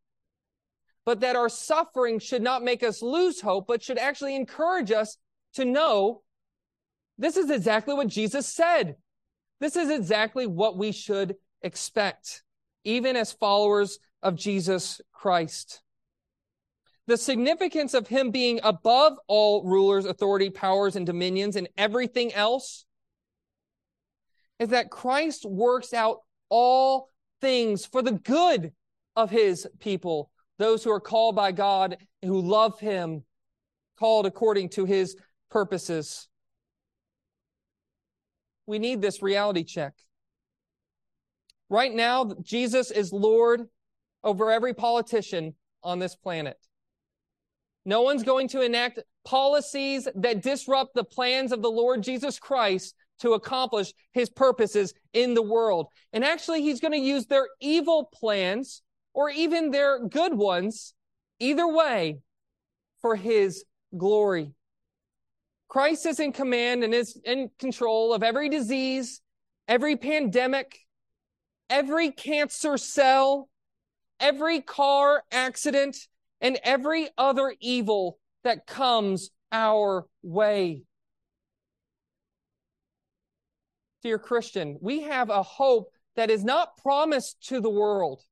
But 1.06 1.20
that 1.20 1.36
our 1.36 1.48
suffering 1.48 2.18
should 2.18 2.42
not 2.42 2.62
make 2.62 2.82
us 2.82 3.00
lose 3.00 3.40
hope, 3.40 3.66
but 3.66 3.82
should 3.82 3.98
actually 3.98 4.36
encourage 4.36 4.92
us 4.92 5.16
to 5.54 5.64
know 5.64 6.22
this 7.18 7.36
is 7.36 7.50
exactly 7.50 7.94
what 7.94 8.08
Jesus 8.08 8.46
said. 8.46 8.96
This 9.60 9.76
is 9.76 9.90
exactly 9.90 10.46
what 10.46 10.78
we 10.78 10.92
should 10.92 11.34
expect, 11.62 12.42
even 12.84 13.16
as 13.16 13.32
followers 13.32 13.98
of 14.22 14.36
Jesus 14.36 15.00
Christ. 15.12 15.82
The 17.08 17.16
significance 17.16 17.94
of 17.94 18.06
him 18.06 18.30
being 18.30 18.60
above 18.62 19.18
all 19.26 19.64
rulers, 19.64 20.04
authority, 20.04 20.50
powers, 20.50 20.94
and 20.94 21.06
dominions 21.06 21.56
and 21.56 21.68
everything 21.76 22.32
else 22.34 22.84
is 24.58 24.68
that 24.68 24.90
Christ 24.90 25.44
works 25.44 25.94
out 25.94 26.18
all 26.48 27.10
things 27.40 27.86
for 27.86 28.02
the 28.02 28.12
good 28.12 28.72
of 29.16 29.30
his 29.30 29.66
people, 29.80 30.30
those 30.58 30.84
who 30.84 30.90
are 30.90 31.00
called 31.00 31.34
by 31.34 31.50
God, 31.50 31.96
who 32.22 32.40
love 32.40 32.78
him, 32.78 33.24
called 33.98 34.26
according 34.26 34.68
to 34.70 34.84
his 34.84 35.16
purposes. 35.50 36.28
We 38.68 38.78
need 38.78 39.00
this 39.00 39.22
reality 39.22 39.64
check. 39.64 39.94
Right 41.70 41.92
now, 41.92 42.34
Jesus 42.42 42.90
is 42.90 43.14
Lord 43.14 43.62
over 44.22 44.50
every 44.50 44.74
politician 44.74 45.54
on 45.82 45.98
this 45.98 46.14
planet. 46.14 46.58
No 47.86 48.02
one's 48.02 48.24
going 48.24 48.46
to 48.48 48.60
enact 48.60 48.98
policies 49.24 50.06
that 50.14 50.42
disrupt 50.42 50.94
the 50.94 51.02
plans 51.02 51.50
of 51.50 51.62
the 51.62 51.70
Lord 51.70 52.02
Jesus 52.02 52.38
Christ 52.38 52.94
to 53.20 53.32
accomplish 53.32 53.94
his 54.12 54.28
purposes 54.28 54.92
in 55.14 55.32
the 55.32 55.40
world. 55.42 55.86
And 56.12 56.22
actually, 56.22 56.60
he's 56.60 56.80
going 56.80 56.92
to 56.92 56.98
use 56.98 57.24
their 57.24 57.48
evil 57.60 58.10
plans 58.12 58.82
or 59.14 59.30
even 59.30 59.70
their 59.70 60.06
good 60.06 60.34
ones, 60.34 60.92
either 61.38 61.66
way, 61.66 62.18
for 63.00 63.16
his 63.16 63.64
glory. 63.96 64.52
Christ 65.68 66.06
is 66.06 66.18
in 66.18 66.32
command 66.32 66.82
and 66.82 66.94
is 66.94 67.20
in 67.24 67.50
control 67.58 68.14
of 68.14 68.22
every 68.22 68.48
disease, 68.48 69.20
every 69.68 69.96
pandemic, 69.96 70.78
every 71.68 72.10
cancer 72.10 72.78
cell, 72.78 73.48
every 74.18 74.62
car 74.62 75.22
accident, 75.30 75.96
and 76.40 76.58
every 76.64 77.08
other 77.18 77.54
evil 77.60 78.18
that 78.44 78.66
comes 78.66 79.30
our 79.52 80.06
way. 80.22 80.84
Dear 84.02 84.18
Christian, 84.18 84.78
we 84.80 85.02
have 85.02 85.28
a 85.28 85.42
hope 85.42 85.90
that 86.16 86.30
is 86.30 86.44
not 86.44 86.76
promised 86.78 87.46
to 87.48 87.60
the 87.60 87.70
world. 87.70 88.22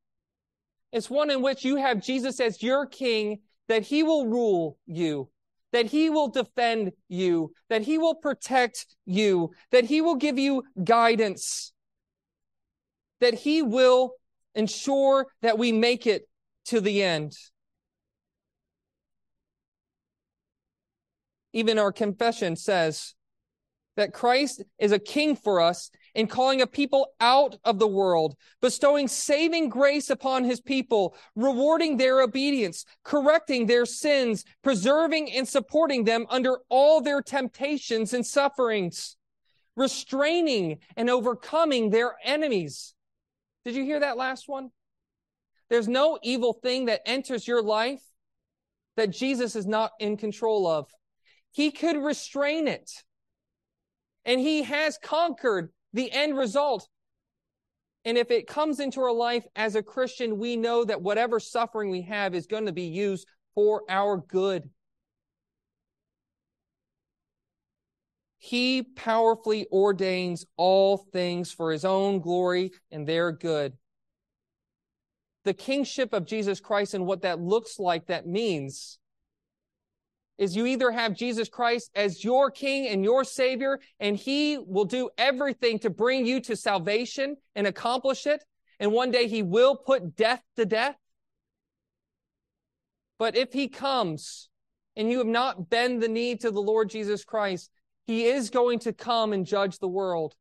It's 0.93 1.11
one 1.11 1.31
in 1.31 1.43
which 1.43 1.65
you 1.65 1.77
have 1.77 2.03
Jesus 2.03 2.41
as 2.41 2.63
your 2.63 2.87
king, 2.87 3.41
that 3.69 3.83
he 3.83 4.03
will 4.03 4.27
rule 4.27 4.79
you, 4.87 5.29
that 5.77 5.85
he 5.85 6.09
will 6.09 6.29
defend 6.29 6.91
you, 7.07 7.53
that 7.69 7.83
he 7.83 7.99
will 7.99 8.15
protect 8.15 8.87
you, 9.05 9.51
that 9.73 9.85
he 9.85 10.01
will 10.01 10.15
give 10.15 10.39
you 10.39 10.65
guidance, 10.83 11.75
that 13.21 13.35
he 13.35 13.61
will 13.61 14.13
ensure 14.55 15.27
that 15.43 15.59
we 15.59 15.73
make 15.73 16.07
it 16.07 16.27
to 16.65 16.81
the 16.81 17.03
end. 17.03 17.37
Even 21.53 21.79
our 21.79 21.93
confession 21.93 22.57
says 22.57 23.15
that 23.99 24.15
Christ 24.15 24.65
is 24.79 24.93
a 24.93 24.99
king 24.99 25.37
for 25.37 25.61
us 25.61 25.91
in 26.17 26.27
calling 26.27 26.63
a 26.63 26.67
people 26.67 27.13
out 27.21 27.59
of 27.63 27.79
the 27.79 27.87
world, 27.87 28.37
bestowing 28.63 29.07
saving 29.07 29.69
grace 29.69 30.09
upon 30.09 30.45
his 30.45 30.63
people, 30.63 31.15
rewarding 31.35 31.99
their 31.99 32.23
obedience, 32.23 32.87
correcting 33.05 33.67
their 33.67 33.85
sins, 33.85 34.43
preserving 34.65 35.31
and 35.31 35.47
supporting 35.47 36.05
them 36.05 36.27
under 36.31 36.57
all 36.71 37.03
their 37.03 37.21
temptations 37.21 38.15
and 38.15 38.25
sufferings, 38.25 39.19
restraining 39.77 40.79
and 40.97 41.11
overcoming 41.11 41.91
their 41.91 42.17
enemies. 42.25 42.95
Did 43.67 43.75
you 43.75 43.85
hear 43.85 44.01
that 44.01 44.17
last 44.17 44.49
one? 44.49 44.71
There's 45.69 45.87
no 45.87 46.19
evil 46.23 46.55
thing 46.55 46.87
that 46.87 47.03
enters 47.05 47.47
your 47.47 47.63
life 47.63 48.03
that 48.97 49.11
Jesus 49.11 49.55
is 49.55 49.67
not 49.67 49.91
in 50.01 50.17
control 50.17 50.67
of. 50.67 50.89
He 51.53 51.71
could 51.71 51.99
restrain 51.99 52.69
it. 52.69 52.91
And 54.25 54.41
he 54.41 54.63
has 54.63 54.97
conquered 54.97 55.71
the 55.97 56.13
end 56.13 56.37
result. 56.37 56.87
And 58.05 58.17
if 58.17 58.31
it 58.31 58.47
comes 58.47 58.79
into 58.79 59.01
our 59.01 59.13
life 59.13 59.45
as 59.57 59.75
a 59.75 59.83
Christian, 59.83 60.39
we 60.39 60.57
know 60.57 60.85
that 60.85 61.03
whatever 61.03 61.41
suffering 61.41 61.91
we 61.91 62.03
have 62.03 62.35
is 62.35 62.47
going 62.47 62.67
to 62.67 62.73
be 62.73 62.85
used 62.85 63.27
for 63.55 63.83
our 63.89 64.19
good. 64.19 64.69
He 68.39 68.83
powerfully 68.83 69.67
ordains 69.73 70.45
all 70.57 70.99
things 70.99 71.51
for 71.51 71.73
his 71.73 71.85
own 71.85 72.21
glory 72.21 72.71
and 72.93 73.09
their 73.09 73.33
good. 73.33 73.73
The 75.45 75.55
kingship 75.55 76.13
of 76.13 76.27
Jesus 76.27 76.61
Christ 76.61 76.95
and 76.95 77.07
what 77.07 77.23
that 77.23 77.41
looks 77.41 77.81
like, 77.81 78.07
that 78.07 78.27
means 78.27 78.99
is 80.39 80.55
you 80.55 80.67
either 80.67 80.91
have 80.91 81.15
Jesus 81.15 81.49
Christ 81.49 81.91
as 81.95 82.23
your 82.23 82.51
king 82.51 82.89
and 82.89 83.03
your 83.03 83.25
savior, 83.25 83.81
and 84.01 84.17
he 84.17 84.59
will 84.59 84.85
do 84.85 85.09
everything 85.17 85.79
to 85.81 85.91
bring 85.91 86.27
you 86.27 86.41
to 86.43 86.57
salvation 86.57 87.37
and 87.55 87.67
accomplish 87.67 88.27
it. 88.27 88.45
And 88.79 88.93
one 88.93 89.11
day 89.11 89.29
he 89.29 89.43
will 89.43 89.77
put 89.77 90.15
death 90.17 90.43
to 90.57 90.67
death. 90.67 90.97
But 93.19 93.35
if 93.35 93.55
he 93.55 93.69
comes 93.69 94.51
and 94.95 95.11
you 95.11 95.19
have 95.19 95.27
not 95.27 95.71
bent 95.71 96.01
the 96.01 96.09
knee 96.09 96.37
to 96.37 96.51
the 96.51 96.61
Lord 96.61 96.91
Jesus 96.91 97.25
Christ, 97.25 97.71
he 98.07 98.27
is 98.27 98.51
going 98.51 98.81
to 98.81 98.93
come 98.93 99.33
and 99.33 99.47
judge 99.47 99.79
the 99.79 99.89
world. 99.89 100.35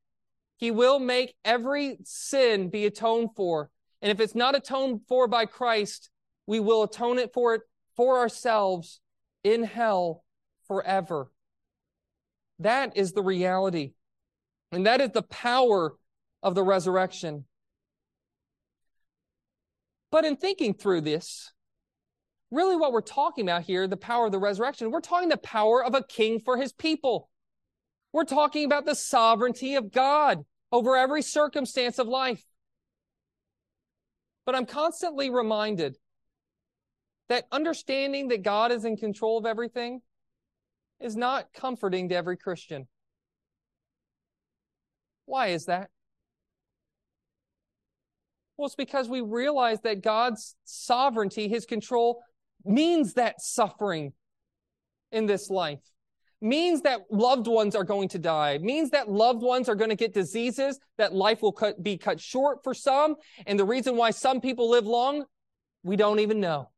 He 0.58 0.71
will 0.71 0.99
make 0.99 1.36
every 1.45 1.97
sin 2.03 2.69
be 2.69 2.86
atoned 2.86 3.29
for. 3.36 3.69
And 4.01 4.12
if 4.12 4.19
it's 4.19 4.36
not 4.36 4.55
atoned 4.55 5.01
for 5.08 5.27
by 5.27 5.45
Christ, 5.45 6.10
we 6.45 6.60
will 6.60 6.84
atone 6.84 7.17
it 7.17 7.34
for 7.34 7.55
it 7.55 7.62
for 7.95 8.19
ourselves 8.19 8.99
in 9.45 9.63
hell 9.63 10.23
forever. 10.67 11.31
That 12.60 12.97
is 12.97 13.13
the 13.13 13.21
reality. 13.21 13.93
And 14.71 14.88
that 14.88 14.99
is 14.99 15.12
the 15.12 15.21
power 15.21 15.93
of 16.41 16.55
the 16.55 16.63
resurrection. 16.63 17.45
But 20.12 20.25
in 20.25 20.36
thinking 20.36 20.73
through 20.73 21.01
this, 21.01 21.51
really 22.49 22.75
what 22.75 22.91
we're 22.91 23.01
talking 23.01 23.45
about 23.45 23.63
here, 23.63 23.88
the 23.88 23.97
power 23.97 24.25
of 24.25 24.31
the 24.31 24.39
resurrection, 24.39 24.89
we're 24.89 24.99
talking 24.99 25.29
the 25.29 25.38
power 25.38 25.84
of 25.84 25.93
a 25.93 26.03
king 26.03 26.39
for 26.39 26.58
his 26.58 26.73
people. 26.73 27.29
We're 28.12 28.23
talking 28.23 28.65
about 28.65 28.86
the 28.86 28.95
sovereignty 28.95 29.75
of 29.75 29.91
God 29.91 30.43
over 30.71 30.97
every 30.97 31.21
circumstance 31.21 31.99
of 31.99 32.08
life. 32.08 32.43
But 34.45 34.55
I'm 34.55 34.65
constantly 34.65 35.29
reminded 35.29 35.97
that 37.29 37.45
understanding 37.51 38.27
that 38.29 38.43
God 38.43 38.71
is 38.71 38.85
in 38.85 38.97
control 38.97 39.38
of 39.38 39.45
everything 39.45 40.01
is 40.99 41.15
not 41.15 41.47
comforting 41.53 42.09
to 42.09 42.15
every 42.15 42.38
Christian. 42.38 42.88
Why 45.25 45.47
is 45.47 45.65
that? 45.65 45.89
Well, 48.57 48.67
it's 48.67 48.75
because 48.75 49.09
we 49.09 49.21
realize 49.21 49.81
that 49.81 50.01
God's 50.01 50.55
sovereignty, 50.63 51.47
his 51.47 51.65
control, 51.65 52.21
means 52.63 53.13
that 53.15 53.41
suffering 53.41 54.13
in 55.11 55.25
this 55.25 55.49
life, 55.49 55.81
means 56.41 56.81
that 56.81 57.01
loved 57.11 57.47
ones 57.47 57.75
are 57.75 57.83
going 57.83 58.07
to 58.09 58.19
die, 58.19 58.57
means 58.59 58.91
that 58.91 59.09
loved 59.09 59.41
ones 59.41 59.67
are 59.67 59.75
going 59.75 59.89
to 59.89 59.95
get 59.95 60.13
diseases, 60.13 60.79
that 60.97 61.13
life 61.13 61.41
will 61.41 61.51
cut, 61.51 61.81
be 61.81 61.97
cut 61.97 62.19
short 62.21 62.63
for 62.63 62.73
some. 62.73 63.15
And 63.45 63.59
the 63.59 63.65
reason 63.65 63.97
why 63.97 64.11
some 64.11 64.39
people 64.39 64.69
live 64.69 64.85
long, 64.85 65.25
we 65.83 65.95
don't 65.95 66.19
even 66.19 66.39
know. 66.39 66.69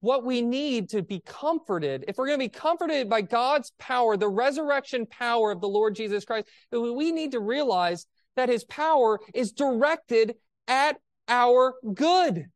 What 0.00 0.24
we 0.24 0.42
need 0.42 0.90
to 0.90 1.02
be 1.02 1.20
comforted, 1.20 2.04
if 2.08 2.16
we're 2.16 2.26
going 2.26 2.38
to 2.38 2.44
be 2.44 2.48
comforted 2.48 3.08
by 3.08 3.20
God's 3.20 3.72
power, 3.78 4.16
the 4.16 4.28
resurrection 4.28 5.06
power 5.06 5.50
of 5.50 5.60
the 5.60 5.68
Lord 5.68 5.94
Jesus 5.94 6.24
Christ, 6.24 6.48
we 6.72 7.12
need 7.12 7.32
to 7.32 7.40
realize 7.40 8.06
that 8.36 8.48
his 8.48 8.64
power 8.64 9.20
is 9.34 9.52
directed 9.52 10.34
at 10.66 10.96
our 11.28 11.74
good. 11.94 12.46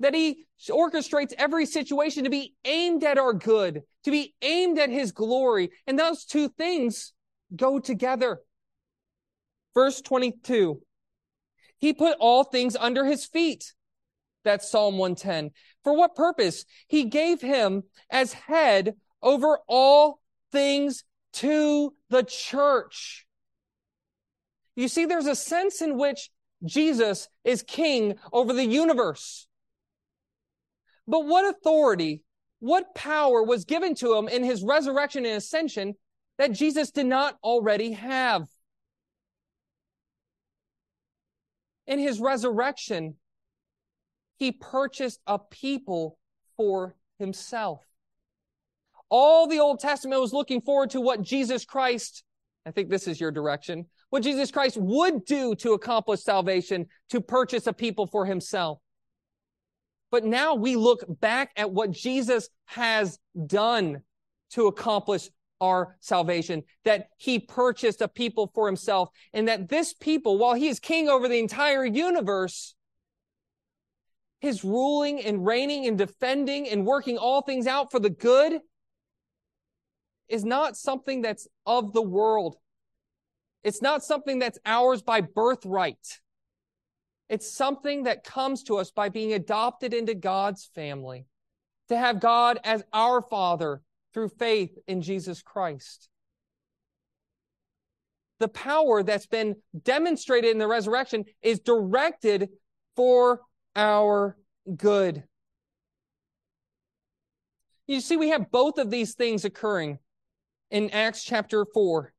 That 0.00 0.14
he 0.14 0.44
orchestrates 0.68 1.32
every 1.38 1.64
situation 1.64 2.24
to 2.24 2.30
be 2.30 2.54
aimed 2.64 3.02
at 3.02 3.16
our 3.16 3.32
good, 3.32 3.82
to 4.04 4.10
be 4.10 4.34
aimed 4.42 4.78
at 4.78 4.90
his 4.90 5.12
glory. 5.12 5.70
And 5.86 5.98
those 5.98 6.26
two 6.26 6.50
things 6.50 7.14
go 7.54 7.78
together. 7.78 8.40
Verse 9.74 10.02
22. 10.02 10.82
He 11.78 11.92
put 11.92 12.16
all 12.20 12.44
things 12.44 12.76
under 12.76 13.04
his 13.06 13.24
feet. 13.24 13.72
That's 14.44 14.70
Psalm 14.70 14.96
110. 14.98 15.50
For 15.86 15.92
what 15.92 16.16
purpose? 16.16 16.64
He 16.88 17.04
gave 17.04 17.40
him 17.40 17.84
as 18.10 18.32
head 18.32 18.96
over 19.22 19.60
all 19.68 20.20
things 20.50 21.04
to 21.34 21.94
the 22.10 22.24
church. 22.24 23.24
You 24.74 24.88
see, 24.88 25.04
there's 25.04 25.28
a 25.28 25.36
sense 25.36 25.80
in 25.80 25.96
which 25.96 26.30
Jesus 26.64 27.28
is 27.44 27.62
king 27.62 28.16
over 28.32 28.52
the 28.52 28.66
universe. 28.66 29.46
But 31.06 31.24
what 31.24 31.48
authority, 31.48 32.24
what 32.58 32.96
power 32.96 33.40
was 33.44 33.64
given 33.64 33.94
to 33.94 34.16
him 34.16 34.26
in 34.26 34.42
his 34.42 34.64
resurrection 34.64 35.24
and 35.24 35.36
ascension 35.36 35.94
that 36.36 36.50
Jesus 36.50 36.90
did 36.90 37.06
not 37.06 37.36
already 37.44 37.92
have? 37.92 38.48
In 41.86 42.00
his 42.00 42.18
resurrection, 42.18 43.14
he 44.38 44.52
purchased 44.52 45.20
a 45.26 45.38
people 45.38 46.18
for 46.56 46.94
himself. 47.18 47.82
All 49.08 49.46
the 49.46 49.60
Old 49.60 49.80
Testament 49.80 50.20
was 50.20 50.32
looking 50.32 50.60
forward 50.60 50.90
to 50.90 51.00
what 51.00 51.22
Jesus 51.22 51.64
Christ, 51.64 52.24
I 52.64 52.70
think 52.70 52.90
this 52.90 53.06
is 53.06 53.20
your 53.20 53.30
direction, 53.30 53.86
what 54.10 54.22
Jesus 54.22 54.50
Christ 54.50 54.76
would 54.76 55.24
do 55.24 55.54
to 55.56 55.72
accomplish 55.72 56.22
salvation, 56.22 56.86
to 57.10 57.20
purchase 57.20 57.66
a 57.66 57.72
people 57.72 58.06
for 58.06 58.26
himself. 58.26 58.78
But 60.10 60.24
now 60.24 60.54
we 60.54 60.76
look 60.76 61.04
back 61.20 61.50
at 61.56 61.72
what 61.72 61.90
Jesus 61.90 62.48
has 62.66 63.18
done 63.46 64.02
to 64.50 64.66
accomplish 64.66 65.28
our 65.60 65.96
salvation, 66.00 66.62
that 66.84 67.08
he 67.16 67.38
purchased 67.38 68.00
a 68.00 68.08
people 68.08 68.50
for 68.54 68.66
himself, 68.66 69.08
and 69.32 69.48
that 69.48 69.68
this 69.68 69.92
people, 69.94 70.38
while 70.38 70.54
he 70.54 70.68
is 70.68 70.78
king 70.78 71.08
over 71.08 71.28
the 71.28 71.38
entire 71.38 71.84
universe, 71.84 72.75
his 74.40 74.64
ruling 74.64 75.20
and 75.20 75.46
reigning 75.46 75.86
and 75.86 75.96
defending 75.96 76.68
and 76.68 76.86
working 76.86 77.18
all 77.18 77.42
things 77.42 77.66
out 77.66 77.90
for 77.90 77.98
the 77.98 78.10
good 78.10 78.60
is 80.28 80.44
not 80.44 80.76
something 80.76 81.22
that's 81.22 81.46
of 81.64 81.92
the 81.92 82.02
world. 82.02 82.56
It's 83.64 83.82
not 83.82 84.04
something 84.04 84.38
that's 84.38 84.58
ours 84.64 85.02
by 85.02 85.20
birthright. 85.20 86.20
It's 87.28 87.52
something 87.52 88.04
that 88.04 88.24
comes 88.24 88.62
to 88.64 88.76
us 88.76 88.90
by 88.90 89.08
being 89.08 89.32
adopted 89.32 89.92
into 89.92 90.14
God's 90.14 90.70
family, 90.74 91.26
to 91.88 91.96
have 91.96 92.20
God 92.20 92.60
as 92.62 92.84
our 92.92 93.20
Father 93.20 93.82
through 94.14 94.28
faith 94.28 94.76
in 94.86 95.02
Jesus 95.02 95.42
Christ. 95.42 96.08
The 98.38 98.48
power 98.48 99.02
that's 99.02 99.26
been 99.26 99.56
demonstrated 99.82 100.50
in 100.50 100.58
the 100.58 100.68
resurrection 100.68 101.24
is 101.42 101.58
directed 101.58 102.50
for 102.94 103.40
our 103.76 104.36
good. 104.74 105.22
You 107.86 108.00
see, 108.00 108.16
we 108.16 108.30
have 108.30 108.50
both 108.50 108.78
of 108.78 108.90
these 108.90 109.14
things 109.14 109.44
occurring 109.44 109.98
in 110.70 110.90
Acts 110.90 111.22
chapter 111.22 111.64
4. 111.72 112.12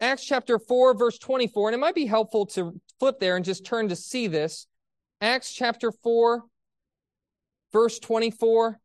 Acts 0.00 0.24
chapter 0.24 0.58
4, 0.58 0.98
verse 0.98 1.18
24, 1.18 1.68
and 1.68 1.74
it 1.76 1.78
might 1.78 1.94
be 1.94 2.06
helpful 2.06 2.46
to 2.46 2.80
flip 2.98 3.20
there 3.20 3.36
and 3.36 3.44
just 3.44 3.64
turn 3.64 3.88
to 3.90 3.94
see 3.94 4.26
this. 4.26 4.66
Acts 5.20 5.54
chapter 5.54 5.92
4, 5.92 6.42
verse 7.72 8.00
24. 8.00 8.80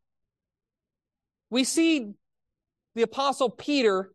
We 1.50 1.64
see 1.64 2.12
the 2.94 3.02
apostle 3.02 3.50
Peter 3.50 4.12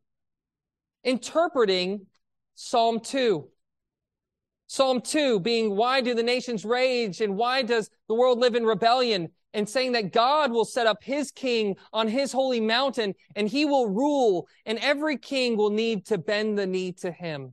interpreting 1.03 2.07
Psalm 2.55 3.01
2. 3.01 3.49
Psalm 4.73 5.03
2 5.03 5.39
being, 5.41 5.77
why 5.77 6.01
do 6.01 6.15
the 6.15 6.23
nations 6.23 6.65
rage 6.65 7.21
and 7.21 7.37
why 7.37 7.61
does 7.61 7.91
the 8.09 8.15
world 8.15 8.39
live 8.39 8.55
in 8.55 8.65
rebellion? 8.65 9.29
and 9.55 9.69
saying 9.69 9.93
that 9.93 10.15
God 10.15 10.51
will 10.51 10.65
set 10.65 10.87
up 10.87 11.05
his 11.05 11.31
king 11.31 11.77
on 11.93 12.09
his 12.09 12.33
holy 12.33 12.59
mountain 12.59 13.15
and 13.37 13.47
he 13.47 13.67
will 13.67 13.87
rule 13.87 14.49
and 14.65 14.79
every 14.79 15.19
king 15.19 15.59
will 15.59 15.69
need 15.69 16.07
to 16.07 16.17
bend 16.17 16.59
the 16.59 16.67
knee 16.67 16.93
to 16.93 17.13
him. 17.13 17.53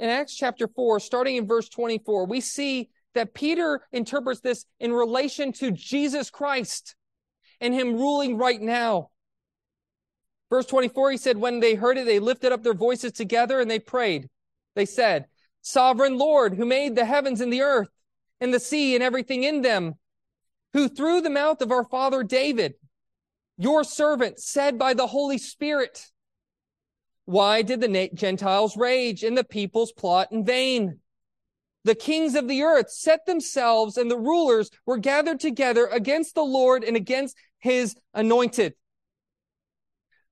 In 0.00 0.08
Acts 0.08 0.34
chapter 0.34 0.66
4, 0.66 0.98
starting 0.98 1.36
in 1.36 1.46
verse 1.46 1.68
24, 1.68 2.26
we 2.26 2.40
see 2.40 2.90
that 3.14 3.34
Peter 3.34 3.82
interprets 3.92 4.40
this 4.40 4.66
in 4.80 4.92
relation 4.92 5.52
to 5.52 5.70
Jesus 5.70 6.28
Christ 6.28 6.96
and 7.60 7.72
him 7.72 7.94
ruling 7.94 8.36
right 8.36 8.60
now. 8.60 9.10
Verse 10.54 10.66
24, 10.66 11.10
he 11.10 11.16
said, 11.16 11.36
when 11.36 11.58
they 11.58 11.74
heard 11.74 11.98
it, 11.98 12.06
they 12.06 12.20
lifted 12.20 12.52
up 12.52 12.62
their 12.62 12.74
voices 12.74 13.10
together 13.10 13.58
and 13.58 13.68
they 13.68 13.80
prayed. 13.80 14.28
They 14.76 14.86
said, 14.86 15.26
Sovereign 15.62 16.16
Lord, 16.16 16.54
who 16.54 16.64
made 16.64 16.94
the 16.94 17.04
heavens 17.04 17.40
and 17.40 17.52
the 17.52 17.62
earth, 17.62 17.88
and 18.40 18.54
the 18.54 18.60
sea 18.60 18.94
and 18.94 19.02
everything 19.02 19.42
in 19.42 19.62
them, 19.62 19.94
who 20.72 20.88
through 20.88 21.22
the 21.22 21.28
mouth 21.28 21.60
of 21.60 21.72
our 21.72 21.82
father 21.82 22.22
David, 22.22 22.74
your 23.58 23.82
servant, 23.82 24.38
said 24.38 24.78
by 24.78 24.94
the 24.94 25.08
Holy 25.08 25.38
Spirit, 25.38 26.06
why 27.24 27.62
did 27.62 27.80
the 27.80 28.10
Gentiles 28.14 28.76
rage 28.76 29.24
and 29.24 29.36
the 29.36 29.42
peoples 29.42 29.90
plot 29.90 30.30
in 30.30 30.44
vain? 30.44 31.00
The 31.82 31.96
kings 31.96 32.36
of 32.36 32.46
the 32.46 32.62
earth 32.62 32.92
set 32.92 33.26
themselves 33.26 33.96
and 33.96 34.08
the 34.08 34.16
rulers 34.16 34.70
were 34.86 34.98
gathered 34.98 35.40
together 35.40 35.88
against 35.88 36.36
the 36.36 36.44
Lord 36.44 36.84
and 36.84 36.96
against 36.96 37.36
his 37.58 37.96
anointed. 38.14 38.74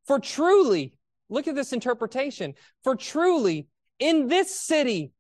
For 0.07 0.19
truly, 0.19 0.95
look 1.29 1.49
at 1.49 1.55
this 1.55 1.73
interpretation. 1.73 2.55
For 2.83 2.97
truly, 2.97 3.67
in 3.99 4.29
this 4.29 4.55
city, 4.55 5.13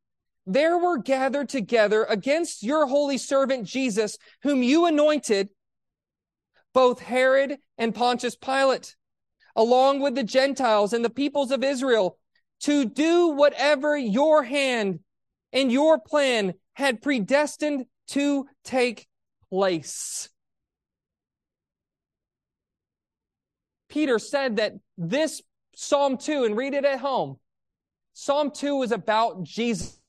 there 0.46 0.76
were 0.76 0.98
gathered 0.98 1.48
together 1.48 2.04
against 2.04 2.62
your 2.62 2.86
holy 2.86 3.18
servant 3.18 3.66
Jesus, 3.66 4.18
whom 4.42 4.62
you 4.62 4.86
anointed, 4.86 5.50
both 6.74 7.00
Herod 7.00 7.58
and 7.78 7.94
Pontius 7.94 8.34
Pilate, 8.34 8.96
along 9.54 10.00
with 10.00 10.14
the 10.14 10.24
Gentiles 10.24 10.92
and 10.92 11.04
the 11.04 11.10
peoples 11.10 11.52
of 11.52 11.62
Israel, 11.62 12.18
to 12.60 12.84
do 12.84 13.28
whatever 13.28 13.96
your 13.96 14.42
hand 14.42 15.00
and 15.52 15.70
your 15.70 15.98
plan 16.00 16.54
had 16.74 17.02
predestined 17.02 17.86
to 18.08 18.46
take 18.64 19.06
place. 19.50 20.28
Peter 23.92 24.18
said 24.18 24.56
that 24.56 24.72
this 24.96 25.42
Psalm 25.76 26.16
2, 26.16 26.44
and 26.44 26.56
read 26.56 26.72
it 26.72 26.86
at 26.86 27.00
home, 27.00 27.36
Psalm 28.14 28.50
2 28.50 28.84
is 28.84 28.90
about 28.90 29.42
Jesus. 29.42 29.98